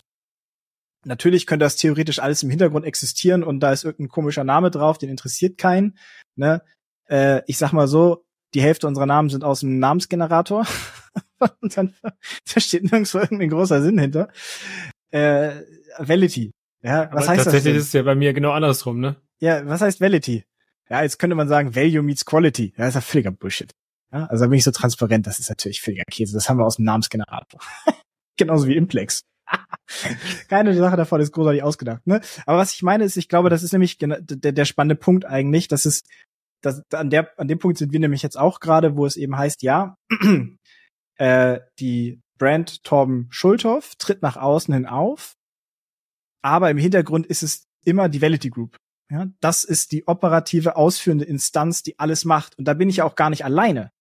[1.03, 4.97] natürlich könnte das theoretisch alles im Hintergrund existieren und da ist irgendein komischer Name drauf,
[4.97, 5.97] den interessiert keinen.
[6.35, 6.63] Ne?
[7.07, 8.25] Äh, ich sag mal so,
[8.55, 10.65] die Hälfte unserer Namen sind aus dem Namensgenerator.
[11.61, 14.29] und dann da steht nirgendwo irgendein großer Sinn hinter.
[15.11, 15.61] Äh,
[15.97, 16.51] Validity.
[16.81, 17.45] Ja, was Aber heißt tatsächlich das?
[17.45, 19.15] Tatsächlich ist es ja bei mir genau andersrum, ne?
[19.39, 20.45] Ja, was heißt Validity?
[20.89, 22.73] Ja, jetzt könnte man sagen, Value meets Quality.
[22.77, 23.71] Ja, das ist ja völliger Bullshit.
[24.13, 26.33] Ja, also da bin ich so transparent, das ist natürlich völliger Käse.
[26.33, 27.59] Das haben wir aus dem Namensgenerator.
[28.37, 29.23] Genauso wie Implex.
[30.47, 32.05] Keine Sache davon ist großartig ausgedacht.
[32.05, 32.21] Ne?
[32.45, 35.67] Aber was ich meine ist, ich glaube, das ist nämlich der, der spannende Punkt eigentlich,
[35.67, 36.03] dass es,
[36.61, 39.37] dass, an, der, an dem Punkt sind wir nämlich jetzt auch gerade, wo es eben
[39.37, 39.95] heißt, ja,
[41.17, 45.35] äh, die Brand Torben Schulthoff tritt nach außen hin auf,
[46.41, 48.77] aber im Hintergrund ist es immer die Validity Group.
[49.11, 52.57] Ja, das ist die operative ausführende Instanz, die alles macht.
[52.57, 53.91] Und da bin ich ja auch gar nicht alleine.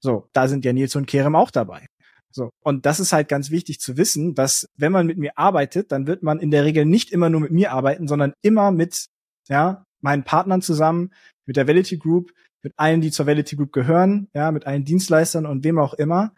[0.00, 1.86] So, da sind ja Nils und Kerem auch dabei.
[2.30, 2.50] So.
[2.62, 6.06] Und das ist halt ganz wichtig zu wissen, dass wenn man mit mir arbeitet, dann
[6.06, 9.06] wird man in der Regel nicht immer nur mit mir arbeiten, sondern immer mit,
[9.48, 11.12] ja, meinen Partnern zusammen,
[11.46, 15.46] mit der Validity Group, mit allen, die zur Validity Group gehören, ja, mit allen Dienstleistern
[15.46, 16.32] und wem auch immer.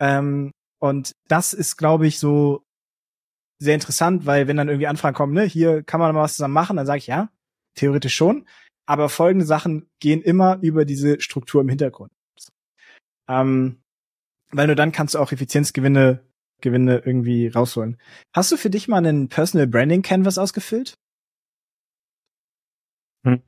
[0.00, 2.62] Ähm, und das ist, glaube ich, so
[3.58, 6.54] sehr interessant, weil wenn dann irgendwie Anfragen kommen, ne, hier kann man mal was zusammen
[6.54, 7.30] machen, dann sage ich ja,
[7.74, 8.46] theoretisch schon.
[8.86, 12.12] Aber folgende Sachen gehen immer über diese Struktur im Hintergrund.
[13.28, 13.80] Ähm,
[14.50, 16.24] weil nur dann kannst du auch Effizienzgewinne
[16.60, 17.98] Gewinne irgendwie rausholen.
[18.34, 20.94] Hast du für dich mal einen Personal Branding Canvas ausgefüllt?
[23.24, 23.42] Hm.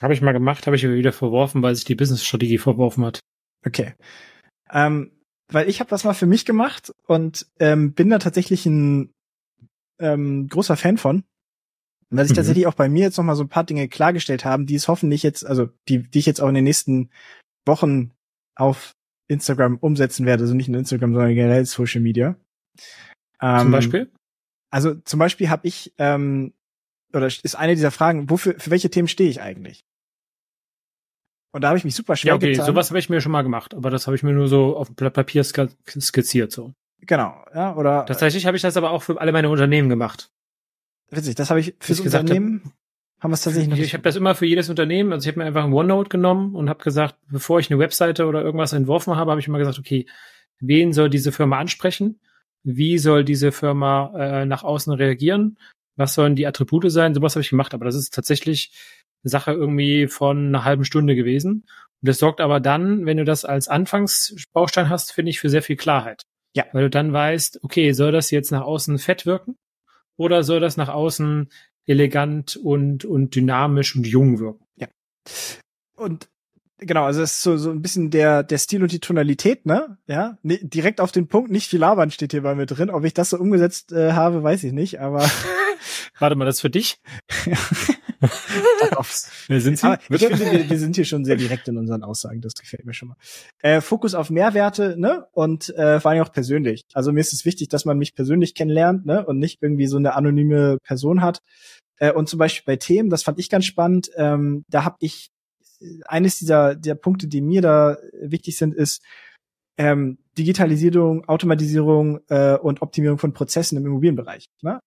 [0.00, 3.20] Habe ich mal gemacht, habe ich wieder verworfen, weil sich die Business-Strategie verworfen hat.
[3.66, 3.94] Okay.
[4.70, 5.12] Ähm,
[5.54, 9.14] weil ich habe das mal für mich gemacht und ähm, bin da tatsächlich ein
[9.98, 11.24] ähm, großer Fan von.
[12.10, 12.36] Weil sich mhm.
[12.36, 14.88] tatsächlich auch bei mir jetzt noch mal so ein paar Dinge klargestellt haben, die es
[14.88, 17.10] hoffentlich jetzt, also die, die ich jetzt auch in den nächsten
[17.66, 18.12] Wochen
[18.56, 18.92] auf
[19.26, 22.36] Instagram umsetzen werde, also nicht nur Instagram, sondern generell Social Media.
[23.40, 24.12] Ähm, zum Beispiel?
[24.70, 26.52] Also zum Beispiel habe ich, ähm,
[27.12, 29.84] oder ist eine dieser Fragen, wofür, für welche Themen stehe ich eigentlich?
[31.54, 32.66] Und da habe ich mich super schwer ja, okay, getan.
[32.66, 34.90] sowas habe ich mir schon mal gemacht, aber das habe ich mir nur so auf
[34.90, 36.74] Blatt Papier skizziert so.
[37.02, 40.32] Genau, ja, oder Tatsächlich habe ich das aber auch für alle meine Unternehmen gemacht.
[41.10, 43.92] Witzig, das habe ich fürs ich Unternehmen hab, haben wir es tatsächlich noch Ich, ich
[43.94, 46.68] habe das immer für jedes Unternehmen, also ich habe mir einfach ein OneNote genommen und
[46.68, 50.06] habe gesagt, bevor ich eine Webseite oder irgendwas entworfen habe, habe ich immer gesagt, okay,
[50.58, 52.18] wen soll diese Firma ansprechen?
[52.64, 55.56] Wie soll diese Firma äh, nach außen reagieren?
[55.94, 57.14] Was sollen die Attribute sein?
[57.14, 58.72] Sowas habe ich gemacht, aber das ist tatsächlich
[59.28, 61.64] Sache irgendwie von einer halben Stunde gewesen.
[62.02, 65.62] Und das sorgt aber dann, wenn du das als Anfangsbaustein hast, finde ich, für sehr
[65.62, 66.24] viel Klarheit.
[66.54, 66.64] Ja.
[66.72, 69.56] Weil du dann weißt, okay, soll das jetzt nach außen fett wirken?
[70.16, 71.48] Oder soll das nach außen
[71.86, 74.64] elegant und, und dynamisch und jung wirken?
[74.76, 74.88] Ja.
[75.96, 76.28] Und
[76.78, 79.98] genau, also es ist so, so ein bisschen der, der Stil und die Tonalität, ne?
[80.06, 82.90] Ja, nee, direkt auf den Punkt, nicht viel labern steht hier bei mir drin.
[82.90, 85.28] Ob ich das so umgesetzt äh, habe, weiß ich nicht, aber.
[86.18, 87.00] Warte mal, das ist für dich?
[89.48, 89.86] Wer sind Sie?
[89.86, 92.40] Aber ich finde, wir, wir, sind hier schon sehr direkt in unseren Aussagen.
[92.40, 93.16] Das gefällt mir schon mal.
[93.60, 95.26] Äh, Fokus auf Mehrwerte, ne?
[95.32, 96.82] Und äh, vor allem auch persönlich.
[96.92, 99.24] Also mir ist es wichtig, dass man mich persönlich kennenlernt, ne?
[99.24, 101.40] Und nicht irgendwie so eine anonyme Person hat.
[101.98, 104.10] Äh, und zum Beispiel bei Themen, das fand ich ganz spannend.
[104.16, 105.30] Ähm, da habe ich
[105.80, 109.02] äh, eines dieser der Punkte, die mir da wichtig sind, ist
[109.76, 114.46] ähm, Digitalisierung, Automatisierung äh, und Optimierung von Prozessen im Immobilienbereich.
[114.62, 114.80] Ne?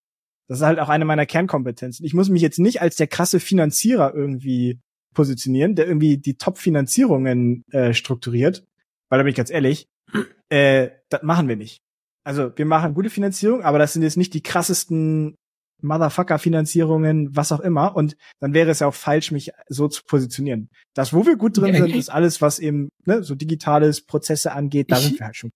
[0.47, 2.05] Das ist halt auch eine meiner Kernkompetenzen.
[2.05, 4.79] Ich muss mich jetzt nicht als der krasse Finanzierer irgendwie
[5.13, 8.65] positionieren, der irgendwie die Top-Finanzierungen äh, strukturiert,
[9.09, 9.87] weil da bin ich ganz ehrlich,
[10.49, 11.81] äh, das machen wir nicht.
[12.23, 15.35] Also wir machen gute Finanzierung, aber das sind jetzt nicht die krassesten
[15.81, 17.95] Motherfucker-Finanzierungen, was auch immer.
[17.95, 20.69] Und dann wäre es ja auch falsch, mich so zu positionieren.
[20.93, 24.91] Das, wo wir gut drin sind, ist alles, was eben ne, so digitales Prozesse angeht,
[24.91, 25.51] da ich, sind wir halt schon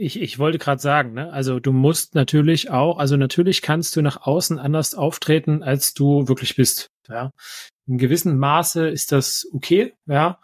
[0.00, 1.32] ich, ich wollte gerade sagen, ne?
[1.32, 6.26] also du musst natürlich auch, also natürlich kannst du nach außen anders auftreten, als du
[6.28, 6.90] wirklich bist.
[7.08, 7.32] Ja?
[7.90, 10.38] in gewissem Maße ist das okay, ja.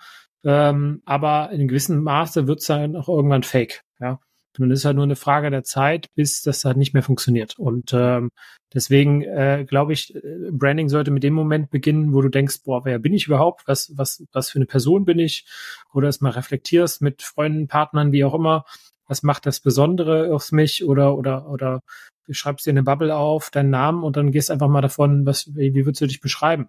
[0.45, 4.21] Ähm, aber in gewissem Maße wird es dann auch irgendwann fake, ja.
[4.59, 7.59] Und es ist halt nur eine Frage der Zeit, bis das halt nicht mehr funktioniert.
[7.59, 8.31] Und ähm,
[8.73, 12.85] deswegen äh, glaube ich, äh, Branding sollte mit dem Moment beginnen, wo du denkst, boah,
[12.87, 13.69] wer bin ich überhaupt?
[13.69, 15.45] Was, was, was für eine Person bin ich?
[15.92, 18.64] Oder es mal reflektierst mit Freunden, Partnern, wie auch immer.
[19.07, 20.85] Was macht das Besondere auf mich?
[20.85, 21.81] Oder, oder, oder
[22.27, 25.55] du schreibst dir eine Bubble auf, deinen Namen und dann gehst einfach mal davon, was,
[25.55, 26.69] wie, wie würdest du dich beschreiben?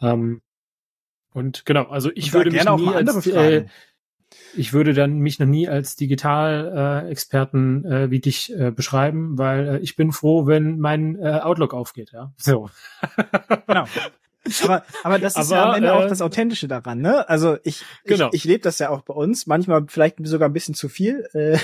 [0.00, 0.12] Ja.
[0.12, 0.42] Ähm,
[1.32, 3.66] und genau, also ich würde mich nie als, äh,
[4.54, 9.68] ich würde dann mich noch nie als Digital-Experten äh, äh, wie dich äh, beschreiben, weil
[9.68, 12.32] äh, ich bin froh, wenn mein äh, Outlook aufgeht, ja.
[12.36, 12.70] So.
[13.66, 13.84] genau.
[14.62, 17.28] Aber, aber das ist aber, ja am Ende äh, auch das Authentische daran, ne?
[17.28, 18.28] Also ich, genau.
[18.28, 21.28] ich, ich lebe das ja auch bei uns, manchmal vielleicht sogar ein bisschen zu viel.
[21.32, 21.58] Äh,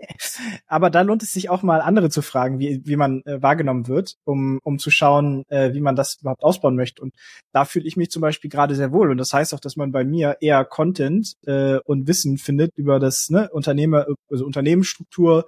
[0.66, 3.86] aber da lohnt es sich auch mal andere zu fragen, wie, wie man äh, wahrgenommen
[3.86, 7.00] wird, um, um zu schauen, äh, wie man das überhaupt ausbauen möchte.
[7.02, 7.14] Und
[7.52, 9.10] da fühle ich mich zum Beispiel gerade sehr wohl.
[9.10, 12.98] Und das heißt auch, dass man bei mir eher Content äh, und Wissen findet über
[12.98, 15.46] das ne, Unternehmer, also Unternehmensstruktur,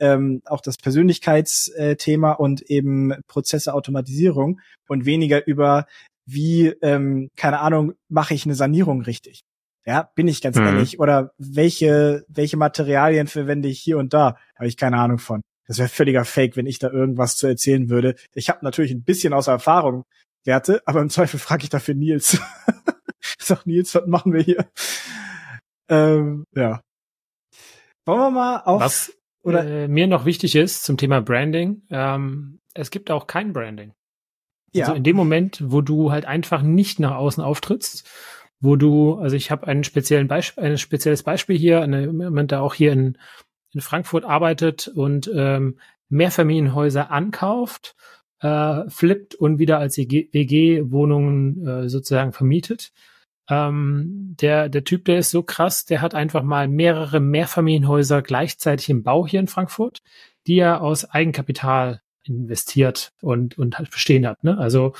[0.00, 5.86] ähm, auch das Persönlichkeitsthema und eben Prozesse Automatisierung und weniger über
[6.32, 9.42] wie, ähm, keine Ahnung, mache ich eine Sanierung richtig?
[9.86, 10.66] Ja, bin ich ganz mhm.
[10.66, 11.00] ehrlich.
[11.00, 14.36] Oder welche, welche Materialien verwende ich hier und da?
[14.56, 15.40] Habe ich keine Ahnung von.
[15.66, 18.16] Das wäre völliger Fake, wenn ich da irgendwas zu erzählen würde.
[18.34, 20.04] Ich habe natürlich ein bisschen aus Erfahrung
[20.44, 22.34] Werte, aber im Zweifel frage ich dafür Nils.
[23.20, 24.70] ich sag, Nils, was machen wir hier?
[25.88, 26.80] Ähm, ja.
[28.06, 28.80] Wollen wir mal auf.
[28.80, 29.12] Was
[29.42, 33.92] oder äh, mir noch wichtig ist zum Thema Branding, ähm, es gibt auch kein Branding.
[34.72, 34.84] Ja.
[34.84, 38.08] Also in dem Moment, wo du halt einfach nicht nach außen auftrittst,
[38.60, 42.62] wo du, also ich habe einen speziellen Beispiel, ein spezielles Beispiel hier, eine, jemand, der
[42.62, 43.18] auch hier in,
[43.72, 45.78] in Frankfurt arbeitet und ähm,
[46.08, 47.96] Mehrfamilienhäuser ankauft,
[48.40, 52.92] äh, flippt und wieder als WG-Wohnungen äh, sozusagen vermietet.
[53.48, 58.88] Ähm, der, der Typ, der ist so krass, der hat einfach mal mehrere Mehrfamilienhäuser gleichzeitig
[58.90, 60.02] im Bau hier in Frankfurt,
[60.46, 64.42] die er aus Eigenkapital investiert und, und halt bestehen hat.
[64.44, 64.56] Ne?
[64.58, 64.94] Also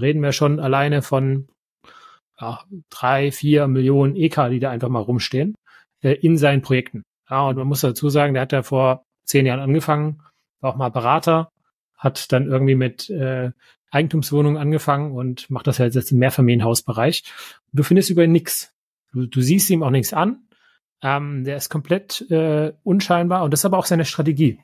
[0.00, 1.48] reden wir schon alleine von
[2.40, 5.54] ja, drei, vier Millionen EK, die da einfach mal rumstehen,
[6.02, 7.02] äh, in seinen Projekten.
[7.30, 10.22] Ja, und man muss dazu sagen, der hat ja vor zehn Jahren angefangen,
[10.60, 11.48] war auch mal Berater,
[11.96, 13.52] hat dann irgendwie mit äh,
[13.90, 17.24] Eigentumswohnungen angefangen und macht das halt jetzt im Mehrfamilienhausbereich.
[17.72, 18.72] Du findest über ihn nix.
[19.12, 20.48] Du, du siehst ihm auch nichts an.
[21.00, 24.58] Ähm, der ist komplett äh, unscheinbar und das ist aber auch seine Strategie.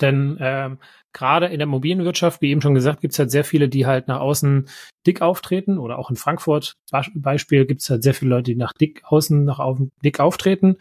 [0.00, 0.78] Denn ähm,
[1.12, 3.86] gerade in der mobilen Wirtschaft, wie eben schon gesagt, gibt es halt sehr viele, die
[3.86, 4.68] halt nach außen
[5.06, 6.74] dick auftreten oder auch in Frankfurt
[7.14, 10.76] Beispiel gibt es halt sehr viele Leute, die nach dick außen nach außen dick auftreten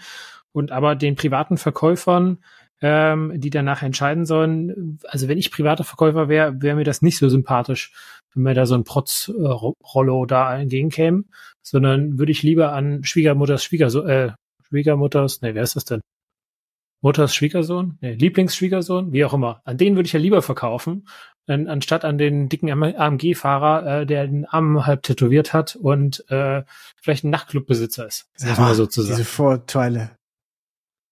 [0.51, 2.43] und aber den privaten Verkäufern,
[2.81, 7.17] ähm, die danach entscheiden sollen, also wenn ich privater Verkäufer wäre, wäre mir das nicht
[7.17, 7.93] so sympathisch,
[8.33, 11.23] wenn mir da so ein Protz-Rollo da entgegenkäme,
[11.61, 14.31] sondern würde ich lieber an Schwiegermutters Schwiegersohn, äh,
[14.67, 16.01] Schwiegermutters, nee, wer ist das denn?
[17.05, 19.61] Mutters Schwiegersohn, nee, Lieblingsschwiegersohn, wie auch immer.
[19.63, 21.07] An den würde ich ja lieber verkaufen,
[21.45, 26.63] an, anstatt an den dicken AMG-Fahrer, äh, der den Arm halb tätowiert hat und äh,
[26.99, 28.27] vielleicht ein Nachtclubbesitzer ist.
[28.39, 29.17] Ja, mal sozusagen.
[29.17, 30.17] Diese Vorteile.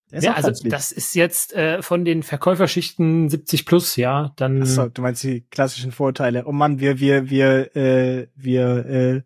[0.10, 4.34] Ja, also das ist jetzt äh, von den Verkäuferschichten 70 plus, ja.
[4.36, 4.64] Dann.
[4.64, 6.46] Achso, du meinst die klassischen Vorteile.
[6.48, 9.22] Oh Mann, wir wir wir äh, wir äh,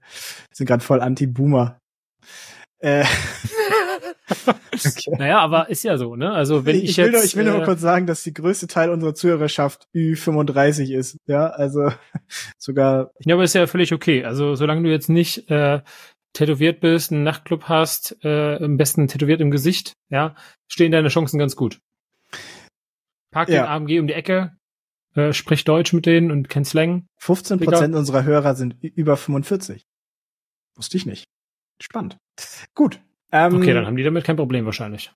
[0.51, 1.79] sind gerade voll Anti-Boomer.
[2.79, 3.05] Äh.
[4.29, 5.15] okay.
[5.17, 6.31] Naja, aber ist ja so, ne?
[6.31, 8.33] Also wenn ich, ich will jetzt, nur, ich will nur äh, kurz sagen, dass die
[8.33, 11.91] größte Teil unserer Zuhörerschaft Ü35 ist, ja, also
[12.57, 13.11] sogar.
[13.19, 14.23] Ja, aber ist ja völlig okay.
[14.25, 15.81] Also solange du jetzt nicht äh,
[16.33, 20.35] tätowiert bist, einen Nachtclub hast, äh, am besten tätowiert im Gesicht, ja,
[20.67, 21.79] stehen deine Chancen ganz gut.
[23.31, 23.63] Park ja.
[23.63, 24.57] den AMG um die Ecke,
[25.15, 27.07] äh, sprich Deutsch mit denen und kenn Slang.
[27.17, 29.85] 15 Prozent unserer Hörer sind über 45.
[30.75, 31.25] Wusste ich nicht.
[31.81, 32.17] Spannend.
[32.75, 32.99] Gut,
[33.31, 35.11] ähm, okay, dann haben die damit kein Problem wahrscheinlich.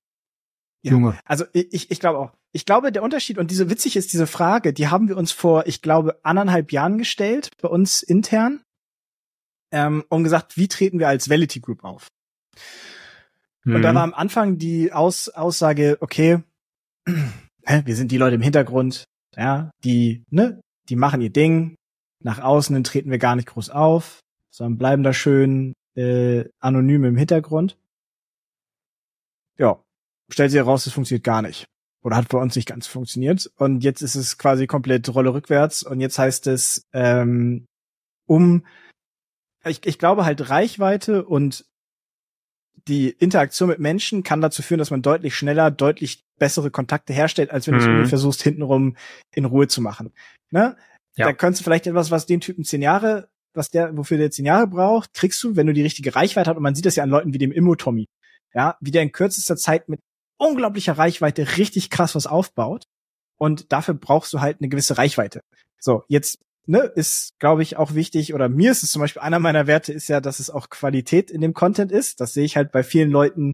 [0.84, 1.18] Ja, Junge.
[1.26, 2.34] Also ich, ich glaube auch.
[2.54, 5.68] Ich glaube, der Unterschied, und diese witzig ist diese Frage, die haben wir uns vor,
[5.68, 8.62] ich glaube, anderthalb Jahren gestellt, bei uns intern,
[9.72, 12.08] ähm, und gesagt, wie treten wir als Vality Group auf?
[13.64, 13.76] Mhm.
[13.76, 13.96] Und da mhm.
[13.96, 16.40] war am Anfang die Aus Aussage, okay,
[17.06, 19.06] wir sind die Leute im Hintergrund,
[19.38, 21.76] ja, die, ne, die machen ihr Ding,
[22.22, 24.20] nach außen dann treten wir gar nicht groß auf,
[24.50, 27.78] sondern bleiben da schön äh, anonym im Hintergrund
[29.62, 29.82] ja,
[30.30, 31.66] stellt sich heraus, es funktioniert gar nicht.
[32.04, 33.50] Oder hat bei uns nicht ganz funktioniert.
[33.58, 35.84] Und jetzt ist es quasi komplett Rolle rückwärts.
[35.84, 37.68] Und jetzt heißt es, ähm,
[38.28, 38.66] um,
[39.64, 41.66] ich, ich glaube halt Reichweite und
[42.88, 47.52] die Interaktion mit Menschen kann dazu führen, dass man deutlich schneller, deutlich bessere Kontakte herstellt,
[47.52, 47.80] als wenn mhm.
[47.80, 48.98] du irgendwie versuchst, hintenrum
[49.36, 50.12] in Ruhe zu machen.
[50.50, 50.76] Ne?
[51.16, 51.28] Ja.
[51.28, 54.46] Da könntest du vielleicht etwas, was den Typen zehn Jahre was der, wofür der zehn
[54.46, 56.58] Jahre braucht, kriegst du, wenn du die richtige Reichweite hast.
[56.58, 58.08] Und man sieht das ja an Leuten wie dem Immo-Tommy.
[58.54, 60.00] Ja, wie der in kürzester Zeit mit
[60.38, 62.86] unglaublicher Reichweite richtig krass was aufbaut.
[63.38, 65.42] Und dafür brauchst du halt eine gewisse Reichweite.
[65.80, 69.40] So, jetzt ne, ist, glaube ich, auch wichtig, oder mir ist es zum Beispiel, einer
[69.40, 72.22] meiner Werte ist ja, dass es auch Qualität in dem Content ist.
[72.22, 73.54] Das sehe ich halt bei vielen Leuten,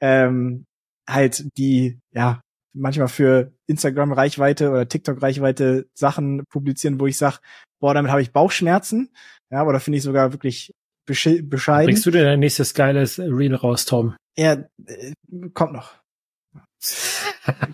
[0.00, 0.64] ähm,
[1.08, 2.40] halt, die, ja,
[2.74, 7.38] manchmal für Instagram-Reichweite oder TikTok-Reichweite Sachen publizieren, wo ich sage,
[7.80, 9.10] boah, damit habe ich Bauchschmerzen.
[9.50, 10.72] Ja, oder finde ich sogar wirklich
[11.06, 11.48] bescheiden.
[11.86, 14.14] Bringst du dir dein nächstes geiles Reel raus, Tom?
[14.38, 14.52] Ja,
[14.86, 15.14] äh,
[15.52, 15.94] kommt noch.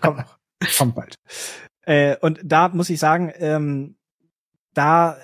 [0.01, 0.39] kommt noch.
[0.77, 1.15] Kommt bald.
[1.83, 3.97] Äh, und da muss ich sagen, ähm,
[4.73, 5.19] da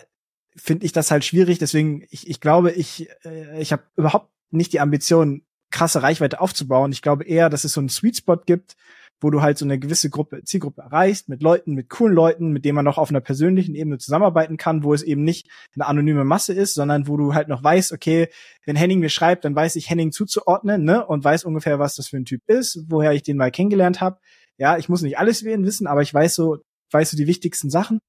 [0.56, 1.58] finde ich das halt schwierig.
[1.58, 6.92] Deswegen, ich, ich glaube, ich, äh, ich habe überhaupt nicht die Ambition, krasse Reichweite aufzubauen.
[6.92, 8.76] Ich glaube eher, dass es so einen Sweet Spot gibt,
[9.22, 12.66] wo du halt so eine gewisse Gruppe, Zielgruppe erreichst, mit Leuten, mit coolen Leuten, mit
[12.66, 16.26] denen man noch auf einer persönlichen Ebene zusammenarbeiten kann, wo es eben nicht eine anonyme
[16.26, 18.30] Masse ist, sondern wo du halt noch weißt, okay,
[18.66, 22.08] wenn Henning mir schreibt, dann weiß ich Henning zuzuordnen, ne, und weiß ungefähr, was das
[22.08, 24.20] für ein Typ ist, woher ich den mal kennengelernt habe.
[24.58, 26.58] Ja, ich muss nicht alles wissen, aber ich weiß so,
[26.92, 28.00] weiß so die wichtigsten Sachen,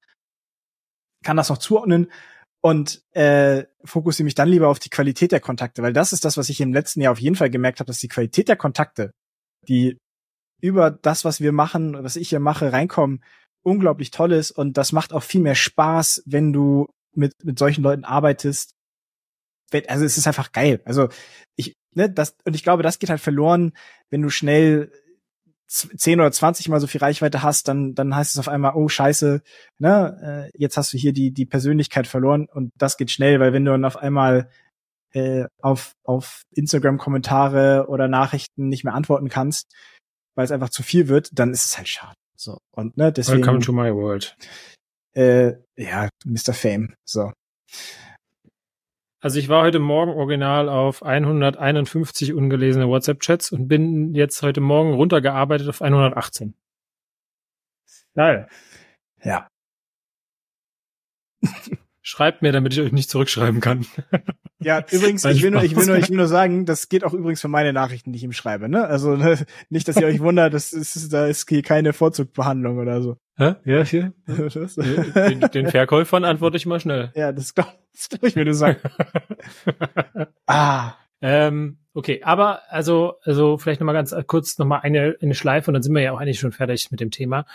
[1.23, 2.11] kann das noch zuordnen
[2.63, 6.37] und äh, fokussiere mich dann lieber auf die Qualität der Kontakte, weil das ist das,
[6.37, 9.13] was ich im letzten Jahr auf jeden Fall gemerkt habe, dass die Qualität der Kontakte,
[9.69, 9.99] die
[10.63, 13.23] über das, was wir machen, was ich hier mache, reinkommen,
[13.63, 17.83] unglaublich toll ist und das macht auch viel mehr Spaß, wenn du mit, mit solchen
[17.83, 18.75] Leuten arbeitest.
[19.89, 20.81] Also es ist einfach geil.
[20.85, 21.09] Also
[21.57, 23.73] ich, ne, das, und ich glaube, das geht halt verloren,
[24.11, 24.93] wenn du schnell
[25.67, 28.89] 10 oder 20 mal so viel Reichweite hast, dann, dann heißt es auf einmal, oh
[28.89, 29.43] scheiße,
[29.79, 33.53] ne, äh, jetzt hast du hier die, die Persönlichkeit verloren und das geht schnell, weil
[33.53, 34.51] wenn du dann auf einmal
[35.13, 39.73] äh, auf, auf Instagram-Kommentare oder Nachrichten nicht mehr antworten kannst,
[40.35, 42.17] weil es einfach zu viel wird, dann ist es halt schade.
[42.37, 42.59] So.
[42.71, 43.41] Und ne, deswegen.
[43.43, 44.37] Welcome to my world.
[45.15, 46.55] Äh, ja, Mr.
[46.55, 46.95] Fame.
[47.05, 47.33] So.
[49.21, 54.95] Also ich war heute Morgen original auf 151 ungelesene WhatsApp-Chats und bin jetzt heute Morgen
[54.95, 56.55] runtergearbeitet auf 118.
[58.15, 58.49] Geil.
[59.23, 59.49] Ja.
[62.05, 63.87] Schreibt mir, damit ich euch nicht zurückschreiben kann.
[64.65, 67.15] Ja, übrigens, ich will, nur, ich will nur, ich will nur sagen, das geht auch
[67.15, 68.85] übrigens für meine Nachrichten, die ich ihm schreibe, ne?
[68.85, 73.03] Also ne, nicht, dass ihr euch wundert, das ist, da ist hier keine Vorzugbehandlung oder
[73.03, 73.17] so.
[73.37, 73.57] Hä?
[73.65, 74.13] Ja, hier.
[74.29, 77.11] den, den Verkäufern antworte ich mal schnell.
[77.17, 77.73] Ja, das glaube
[78.09, 78.85] glaub ich mir, du sagst.
[80.47, 80.93] ah.
[81.21, 85.83] Ähm, okay, aber also, also vielleicht nochmal ganz kurz nochmal eine, eine Schleife und dann
[85.83, 87.47] sind wir ja auch eigentlich schon fertig mit dem Thema.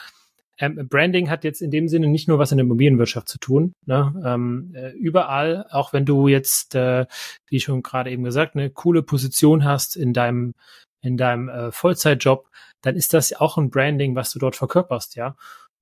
[0.59, 3.73] Ähm, Branding hat jetzt in dem Sinne nicht nur was in der Immobilienwirtschaft zu tun.
[3.85, 4.13] Ne?
[4.25, 7.05] Ähm, äh, überall, auch wenn du jetzt, äh,
[7.47, 10.53] wie schon gerade eben gesagt, eine coole Position hast in deinem
[11.01, 12.49] in deinem äh, Vollzeitjob,
[12.81, 15.35] dann ist das auch ein Branding, was du dort verkörperst, ja.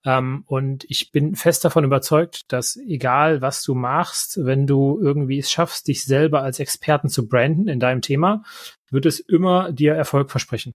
[0.05, 5.39] Ähm, und ich bin fest davon überzeugt, dass egal was du machst, wenn du irgendwie
[5.39, 8.43] es schaffst, dich selber als Experten zu branden in deinem Thema,
[8.91, 10.73] wird es immer dir Erfolg versprechen.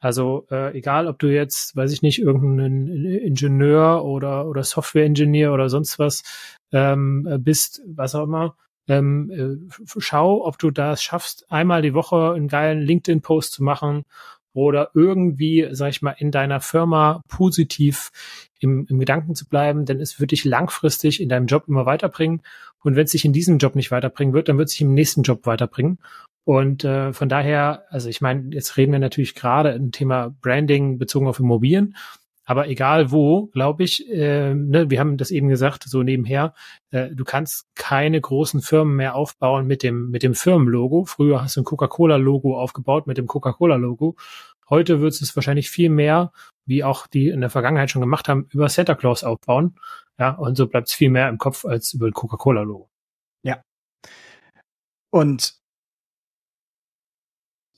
[0.00, 5.68] Also äh, egal, ob du jetzt, weiß ich nicht, irgendein Ingenieur oder oder Software-Ingenieur oder
[5.68, 6.22] sonst was
[6.72, 8.56] ähm, bist, was auch immer,
[8.88, 9.56] ähm, äh,
[9.98, 14.04] schau, ob du das schaffst, einmal die Woche einen geilen LinkedIn-Post zu machen
[14.54, 18.10] oder irgendwie, sag ich mal, in deiner Firma positiv
[18.60, 22.42] im, im Gedanken zu bleiben, denn es wird dich langfristig in deinem Job immer weiterbringen.
[22.82, 24.94] Und wenn es dich in diesem Job nicht weiterbringen wird, dann wird es sich im
[24.94, 25.98] nächsten Job weiterbringen.
[26.48, 30.96] Und äh, von daher, also ich meine, jetzt reden wir natürlich gerade ein Thema Branding
[30.96, 31.94] bezogen auf Immobilien,
[32.46, 36.54] aber egal wo, glaube ich, äh, ne, wir haben das eben gesagt, so nebenher,
[36.90, 41.04] äh, du kannst keine großen Firmen mehr aufbauen mit dem, mit dem Firmenlogo.
[41.04, 44.16] Früher hast du ein Coca-Cola-Logo aufgebaut mit dem Coca-Cola-Logo.
[44.70, 46.32] Heute wird es wahrscheinlich viel mehr,
[46.64, 49.74] wie auch die in der Vergangenheit schon gemacht haben, über Santa Claus aufbauen.
[50.18, 52.88] Ja, und so bleibt es viel mehr im Kopf als über ein Coca-Cola-Logo.
[53.42, 53.60] Ja.
[55.10, 55.57] Und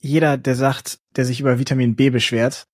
[0.01, 2.67] jeder, der sagt, der sich über Vitamin B beschwert,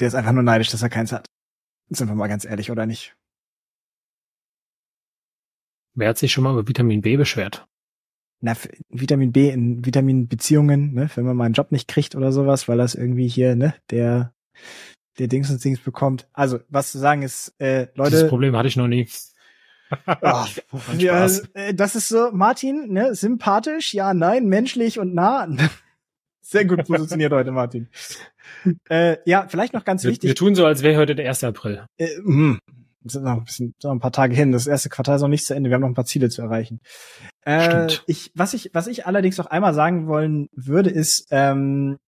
[0.00, 1.26] der ist einfach nur neidisch, dass er keins hat.
[1.90, 3.16] Sind wir mal ganz ehrlich, oder nicht?
[5.94, 7.66] Wer hat sich schon mal über Vitamin B beschwert?
[8.40, 8.56] Na,
[8.88, 12.78] Vitamin B in Vitaminbeziehungen, ne, wenn man mal einen Job nicht kriegt oder sowas, weil
[12.78, 14.32] das irgendwie hier, ne, der,
[15.18, 16.28] der Dings und Dings bekommt.
[16.32, 18.12] Also, was zu sagen ist, äh, Leute.
[18.12, 19.08] Das Problem hatte ich noch nie.
[20.06, 20.48] Ach,
[20.98, 25.48] ja, äh, das ist so, Martin, ne, sympathisch, ja, nein, menschlich und nah.
[26.40, 27.88] Sehr gut positioniert heute, Martin.
[28.88, 30.28] Äh, ja, vielleicht noch ganz wir, wichtig.
[30.28, 31.44] Wir tun so, als wäre heute der 1.
[31.44, 31.84] April.
[31.98, 32.58] Äh, mh.
[33.04, 34.52] sind noch ein bisschen, noch ein paar Tage hin.
[34.52, 35.68] Das erste Quartal ist noch nicht zu Ende.
[35.68, 36.80] Wir haben noch ein paar Ziele zu erreichen.
[37.42, 38.04] Äh, Stimmt.
[38.06, 41.98] Ich, was ich, was ich allerdings noch einmal sagen wollen würde, ist, ähm,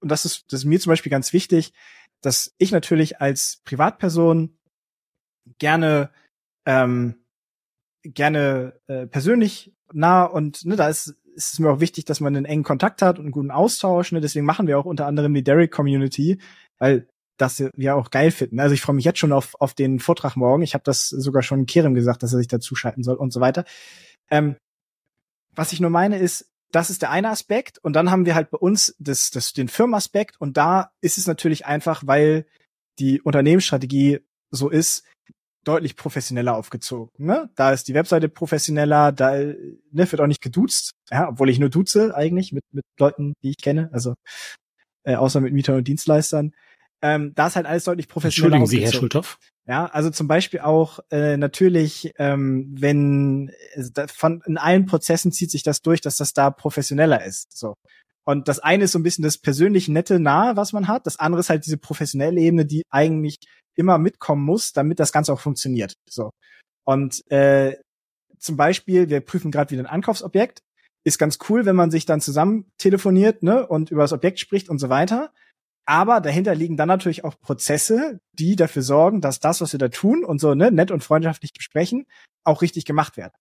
[0.00, 1.72] und das ist, das ist mir zum Beispiel ganz wichtig,
[2.20, 4.56] dass ich natürlich als Privatperson
[5.58, 6.10] gerne
[6.64, 7.16] ähm,
[8.02, 12.36] gerne äh, persönlich nah und ne, da ist, ist es mir auch wichtig, dass man
[12.36, 14.12] einen engen Kontakt hat und einen guten Austausch.
[14.12, 14.20] Ne?
[14.20, 16.38] Deswegen machen wir auch unter anderem die Derek Community,
[16.78, 18.60] weil das wir auch geil finden.
[18.60, 20.62] Also ich freue mich jetzt schon auf, auf den Vortrag morgen.
[20.62, 23.64] Ich habe das sogar schon Kerem gesagt, dass er sich dazuschalten soll und so weiter.
[24.30, 24.56] Ähm,
[25.54, 28.50] was ich nur meine ist, das ist der eine Aspekt und dann haben wir halt
[28.50, 32.46] bei uns das, das, den Firmenaspekt und da ist es natürlich einfach, weil
[32.98, 34.20] die Unternehmensstrategie
[34.50, 35.04] so ist,
[35.66, 37.10] deutlich professioneller aufgezogen.
[37.18, 37.50] Ne?
[37.56, 39.56] Da ist die Webseite professioneller, da ne,
[39.92, 43.58] wird auch nicht geduzt, ja, obwohl ich nur duze eigentlich mit, mit Leuten, die ich
[43.58, 44.14] kenne, also
[45.04, 46.52] äh, außer mit Mietern und Dienstleistern.
[47.02, 48.56] Ähm, da ist halt alles deutlich professioneller.
[48.56, 49.38] Entschuldigen Sie, Herr Schulthoff.
[49.68, 55.50] Ja, also zum Beispiel auch äh, natürlich, ähm, wenn äh, von in allen Prozessen zieht
[55.50, 57.56] sich das durch, dass das da professioneller ist.
[57.56, 57.74] So.
[58.24, 61.06] Und das eine ist so ein bisschen das persönlich nette nahe, was man hat.
[61.06, 63.38] Das andere ist halt diese professionelle Ebene, die eigentlich
[63.76, 65.94] immer mitkommen muss, damit das Ganze auch funktioniert.
[66.08, 66.30] So.
[66.84, 67.76] Und äh,
[68.38, 70.62] zum Beispiel, wir prüfen gerade wieder ein Ankaufsobjekt.
[71.04, 74.68] Ist ganz cool, wenn man sich dann zusammen telefoniert ne, und über das Objekt spricht
[74.68, 75.32] und so weiter.
[75.86, 79.88] Aber dahinter liegen dann natürlich auch Prozesse, die dafür sorgen, dass das, was wir da
[79.88, 82.06] tun und so ne, nett und freundschaftlich besprechen,
[82.44, 83.34] auch richtig gemacht werden.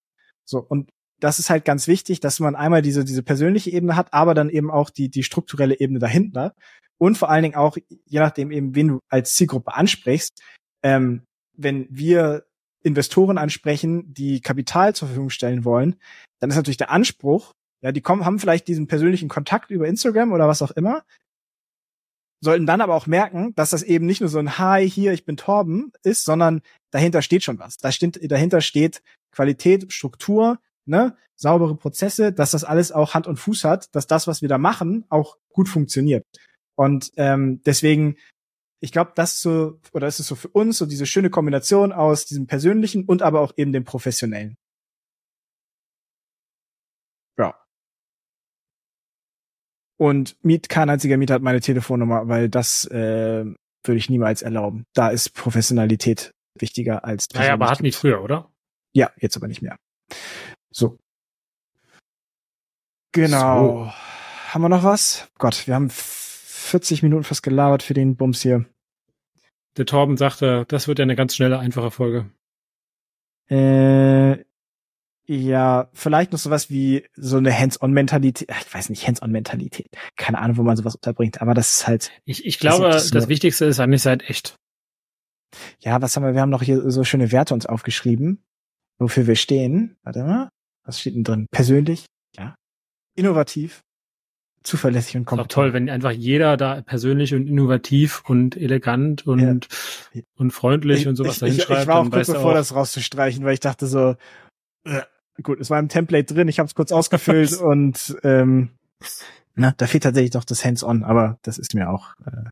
[0.46, 4.14] So und das ist halt ganz wichtig, dass man einmal diese diese persönliche Ebene hat,
[4.14, 6.54] aber dann eben auch die die strukturelle Ebene dahinter
[6.98, 10.42] und vor allen Dingen auch je nachdem eben wen du als Zielgruppe ansprichst,
[10.84, 11.24] ähm,
[11.58, 12.46] wenn wir
[12.84, 15.96] Investoren ansprechen, die Kapital zur Verfügung stellen wollen,
[16.40, 20.32] dann ist natürlich der Anspruch, ja, die kommen, haben vielleicht diesen persönlichen Kontakt über Instagram
[20.32, 21.04] oder was auch immer,
[22.42, 25.26] sollten dann aber auch merken, dass das eben nicht nur so ein Hi, hier, ich
[25.26, 27.78] bin Torben ist, sondern dahinter steht schon was.
[27.78, 33.38] Da steht, dahinter steht Qualität, Struktur, ne, saubere Prozesse, dass das alles auch Hand und
[33.38, 36.24] Fuß hat, dass das, was wir da machen, auch gut funktioniert.
[36.76, 38.18] Und ähm, deswegen,
[38.82, 41.92] ich glaube, das ist so, oder ist es so für uns so diese schöne Kombination
[41.92, 44.58] aus diesem persönlichen und aber auch eben dem professionellen.
[49.98, 54.86] Und Miet, kein einziger Mieter hat meine Telefonnummer, weil das äh, würde ich niemals erlauben.
[54.94, 58.52] Da ist Professionalität wichtiger als Naja, aber hat nicht früher, oder?
[58.94, 59.78] Ja, jetzt aber nicht mehr.
[60.72, 60.98] So.
[63.14, 63.86] Genau.
[63.86, 63.92] So.
[64.50, 65.28] Haben wir noch was?
[65.38, 65.90] Gott, wir haben
[66.66, 68.66] 40 Minuten fast gelabert für den Bums hier.
[69.78, 72.30] Der Torben sagte, das wird ja eine ganz schnelle, einfache Folge.
[73.50, 74.44] Äh,
[75.28, 78.50] ja, vielleicht noch sowas wie so eine Hands-on-Mentalität.
[78.50, 79.88] Ich weiß nicht, Hands-on-Mentalität.
[80.16, 82.12] Keine Ahnung, wo man sowas unterbringt, aber das ist halt.
[82.26, 84.56] Ich, ich glaube, das, das Wichtigste ist eigentlich seid echt.
[85.80, 86.34] Ja, was haben wir?
[86.34, 88.44] Wir haben noch hier so schöne Werte uns aufgeschrieben,
[88.98, 89.98] wofür wir stehen.
[90.04, 90.50] Warte mal.
[90.84, 91.48] Was steht denn drin?
[91.52, 92.06] Persönlich,
[92.38, 92.56] ja.
[93.16, 93.82] Innovativ,
[94.66, 95.52] zuverlässig und kompetent.
[95.52, 99.68] Ist toll, wenn einfach jeder da persönlich und innovativ und elegant und,
[100.14, 100.22] ja.
[100.36, 101.82] und freundlich ich, und sowas dahin schreibt.
[101.84, 104.16] Ich war auch kurz davor, das rauszustreichen, weil ich dachte so,
[104.86, 105.02] äh,
[105.42, 108.72] gut, es war im Template drin, ich habe es kurz ausgefüllt und ähm,
[109.56, 112.50] na, da fehlt tatsächlich doch das Hands-on, aber das ist mir auch, äh,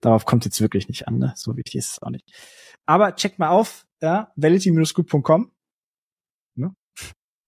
[0.00, 1.32] darauf kommt jetzt wirklich nicht an, ne?
[1.36, 2.24] So wichtig ist es auch nicht.
[2.86, 5.52] Aber checkt mal auf, ja, vality-group.com.
[6.54, 6.74] Ne?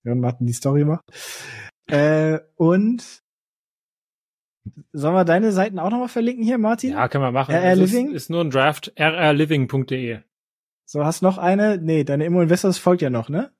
[0.05, 1.05] Jörn Martin die Story macht.
[1.87, 3.22] Äh, und
[4.93, 6.93] Sollen wir deine Seiten auch nochmal verlinken hier, Martin?
[6.93, 7.55] Ja, können wir machen.
[7.55, 8.09] RR Living?
[8.09, 10.21] Ist, ist nur ein Draft, rrliving.de.
[10.85, 11.79] So, hast noch eine?
[11.79, 13.51] Nee, deine Immo Investors folgt ja noch, ne?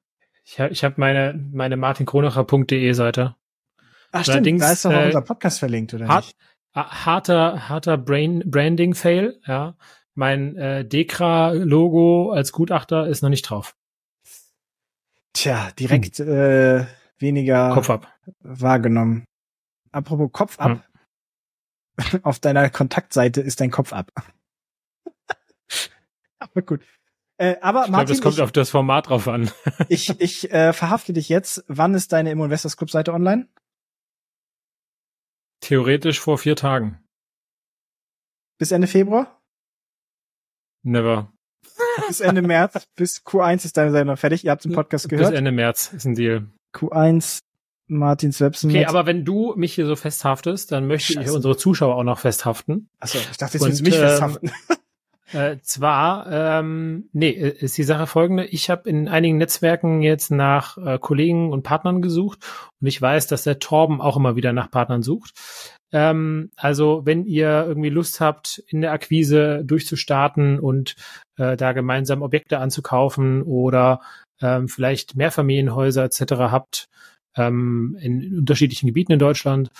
[0.45, 3.37] Ich habe ich hab meine, meine martinkronacher.de Seite.
[4.11, 6.37] Ach stimmt, Allerdings, da ist doch auch äh, unser Podcast verlinkt, oder hart, nicht?
[6.75, 9.77] Harter, harter Brain, Branding-Fail, ja.
[10.15, 13.75] Mein äh, Dekra-Logo als Gutachter ist noch nicht drauf.
[15.33, 16.29] Tja, direkt hm.
[16.29, 16.87] äh,
[17.19, 18.13] weniger Kopf ab.
[18.41, 19.25] wahrgenommen.
[19.91, 20.71] Apropos Kopf ab.
[20.71, 20.83] Hm.
[22.23, 24.11] Auf deiner Kontaktseite ist dein Kopf ab.
[26.39, 26.81] Aber gut.
[27.39, 29.51] Äh, aber ich glaube, das kommt ich, auf das Format drauf an.
[29.89, 31.65] ich ich äh, verhafte dich jetzt.
[31.67, 33.49] Wann ist deine Immo Investors Club Seite online?
[35.61, 37.03] Theoretisch vor vier Tagen.
[38.59, 39.41] Bis Ende Februar?
[40.85, 41.33] Never.
[42.07, 44.45] Bis Ende März, bis Q1 ist deine Seite noch fertig.
[44.45, 45.31] Ihr habt den Podcast gehört.
[45.31, 46.49] Bis Ende März ist ein Deal.
[46.75, 47.43] Q1
[47.99, 48.71] Martins Website.
[48.71, 51.29] Okay, aber wenn du mich hier so festhaftest, dann möchte Scheiße.
[51.29, 52.89] ich unsere Zuschauer auch noch festhaften.
[53.01, 54.51] Achso, ich dachte, jetzt willst mich ähm, festhaften.
[55.33, 58.45] Äh, zwar, ähm, nee, äh, ist die Sache folgende.
[58.45, 62.41] Ich habe in einigen Netzwerken jetzt nach äh, Kollegen und Partnern gesucht
[62.81, 65.33] und ich weiß, dass der Torben auch immer wieder nach Partnern sucht.
[65.91, 70.97] Ähm, also wenn ihr irgendwie Lust habt, in der Akquise durchzustarten und
[71.39, 74.01] äh, da gemeinsam Objekte anzukaufen oder
[74.41, 76.33] ähm, vielleicht Mehrfamilienhäuser etc.
[76.33, 76.89] habt
[77.37, 79.71] ähm, in unterschiedlichen Gebieten in Deutschland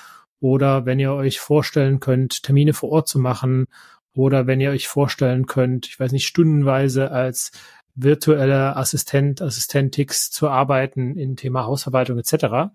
[0.41, 3.67] oder wenn ihr euch vorstellen könnt, Termine vor Ort zu machen
[4.15, 7.53] oder wenn ihr euch vorstellen könnt, ich weiß nicht, stundenweise als
[7.95, 12.73] virtuelle Assistent, Assistentix zu arbeiten in Thema Hausverwaltung etc.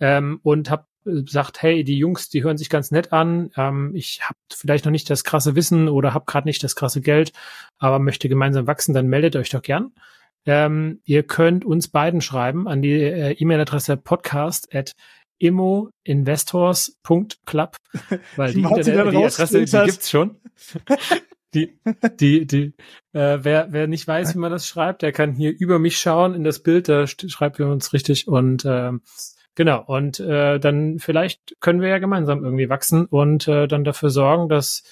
[0.00, 3.50] Ähm, und habe sagt, hey, die Jungs, die hören sich ganz nett an.
[3.56, 7.00] Ähm, ich habe vielleicht noch nicht das krasse Wissen oder habe gerade nicht das krasse
[7.00, 7.32] Geld,
[7.78, 9.92] aber möchte gemeinsam wachsen, dann meldet euch doch gern.
[10.44, 14.92] Ähm, ihr könnt uns beiden schreiben an die äh, E-Mail-Adresse podcast at
[15.38, 17.76] immoinvestors.club,
[18.36, 20.36] weil die, Internet, die Adresse, die gibt's schon.
[21.54, 21.78] die,
[22.18, 22.74] die, die,
[23.12, 26.34] äh, wer, wer nicht weiß, wie man das schreibt, der kann hier über mich schauen
[26.34, 29.02] in das Bild, da schreibt wir uns richtig und ähm,
[29.54, 34.08] Genau, und äh, dann vielleicht können wir ja gemeinsam irgendwie wachsen und äh, dann dafür
[34.08, 34.82] sorgen, dass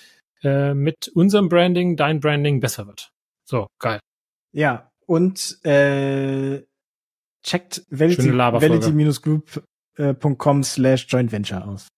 [0.43, 3.11] äh, mit unserem Branding dein Branding besser wird.
[3.47, 4.01] So, geil.
[4.53, 6.63] Ja, und äh,
[7.43, 11.89] checkt validity-group.com slash joint venture aus.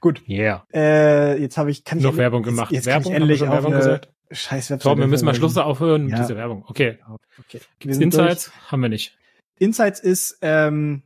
[0.00, 0.22] Gut.
[0.26, 0.64] Yeah.
[0.72, 2.72] Äh, jetzt habe ich kann ich noch Werbung gemacht.
[2.72, 4.08] Jetzt, Werbung, kann ich endlich Werbung gesagt?
[4.30, 4.90] Scheiß Website.
[4.90, 6.20] So, wir müssen mal Schluss aufhören mit ja.
[6.20, 6.64] dieser Werbung.
[6.66, 6.96] Okay.
[7.40, 7.60] okay.
[7.78, 8.46] Gibt's Insights?
[8.46, 8.72] Durch.
[8.72, 9.14] Haben wir nicht.
[9.58, 11.02] Insights ist ähm,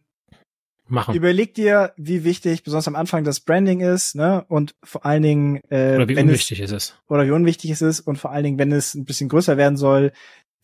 [0.92, 1.14] machen.
[1.14, 4.44] Überleg dir, wie wichtig, besonders am Anfang, das Branding ist, ne?
[4.48, 6.96] Und vor allen Dingen, äh, oder wie unwichtig es, ist es.
[7.08, 9.76] Oder wie unwichtig es ist und vor allen Dingen, wenn es ein bisschen größer werden
[9.76, 10.12] soll,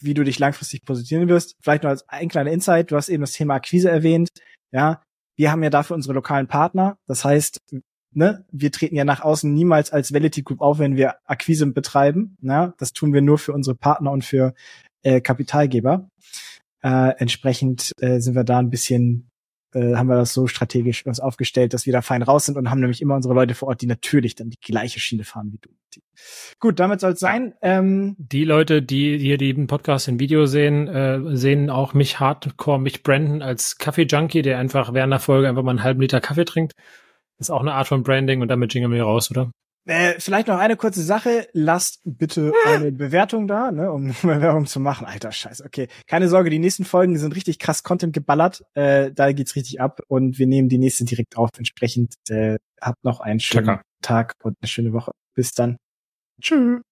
[0.00, 1.56] wie du dich langfristig positionieren wirst.
[1.60, 4.28] Vielleicht noch als ein kleiner Insight, du hast eben das Thema Akquise erwähnt.
[4.72, 5.02] Ja,
[5.36, 6.98] wir haben ja dafür unsere lokalen Partner.
[7.06, 7.60] Das heißt,
[8.12, 12.36] ne, wir treten ja nach außen niemals als Validity Group auf, wenn wir Akquise betreiben.
[12.40, 12.74] Ne?
[12.78, 14.54] Das tun wir nur für unsere Partner und für
[15.02, 16.08] äh, Kapitalgeber.
[16.82, 19.30] Äh, entsprechend äh, sind wir da ein bisschen
[19.74, 22.70] äh, haben wir das so strategisch uns aufgestellt, dass wir da fein raus sind und
[22.70, 25.58] haben nämlich immer unsere Leute vor Ort, die natürlich dann die gleiche Schiene fahren wie
[25.58, 25.70] du.
[26.58, 27.54] Gut, damit soll es sein.
[27.62, 32.80] Ähm, die Leute, die hier den Podcast in Video sehen, äh, sehen auch mich hardcore,
[32.80, 36.44] mich Brandon als Kaffee-Junkie, der einfach während der Folge einfach mal einen halben Liter Kaffee
[36.44, 36.72] trinkt.
[37.38, 39.50] Ist auch eine Art von Branding und damit jingeln wir raus, oder?
[39.88, 41.48] Äh, vielleicht noch eine kurze Sache.
[41.54, 45.06] Lasst bitte eine Bewertung da, ne, um mehr Werbung zu machen.
[45.06, 45.64] Alter Scheiß.
[45.64, 45.88] Okay.
[46.06, 48.62] Keine Sorge, die nächsten Folgen sind richtig krass Content geballert.
[48.74, 51.48] Äh, da geht's richtig ab und wir nehmen die nächste direkt auf.
[51.56, 53.82] Entsprechend äh, habt noch einen schönen Checker.
[54.02, 55.12] Tag und eine schöne Woche.
[55.34, 55.78] Bis dann.
[56.38, 56.82] Tschüss.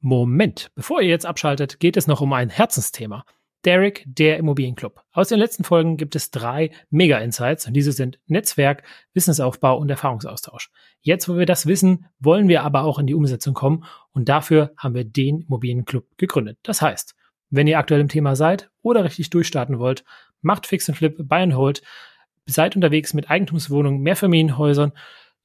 [0.00, 3.24] Moment, bevor ihr jetzt abschaltet, geht es noch um ein Herzensthema.
[3.64, 5.02] Derek, der Immobilienclub.
[5.12, 8.82] Aus den letzten Folgen gibt es drei Mega-Insights und diese sind Netzwerk,
[9.14, 10.70] Wissensaufbau und Erfahrungsaustausch.
[11.00, 14.72] Jetzt, wo wir das wissen, wollen wir aber auch in die Umsetzung kommen und dafür
[14.76, 16.58] haben wir den Immobilienclub gegründet.
[16.62, 17.14] Das heißt,
[17.50, 20.04] wenn ihr aktuell im Thema seid oder richtig durchstarten wollt,
[20.40, 21.82] macht Fix and Flip, Buy and Hold,
[22.46, 24.92] seid unterwegs mit Eigentumswohnungen, Mehrfamilienhäusern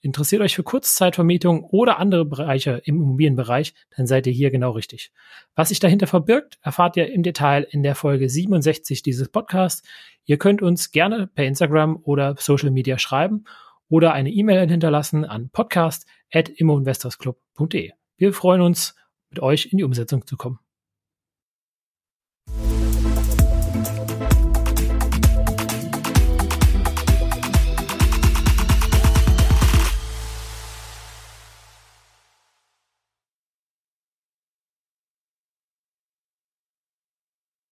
[0.07, 5.11] Interessiert euch für Kurzzeitvermietung oder andere Bereiche im Immobilienbereich, dann seid ihr hier genau richtig.
[5.53, 9.85] Was sich dahinter verbirgt, erfahrt ihr im Detail in der Folge 67 dieses Podcasts.
[10.23, 13.43] Ihr könnt uns gerne per Instagram oder Social Media schreiben
[13.89, 17.91] oder eine E-Mail hinterlassen an podcast.immoinvestorsclub.de.
[18.15, 18.95] Wir freuen uns,
[19.29, 20.59] mit euch in die Umsetzung zu kommen.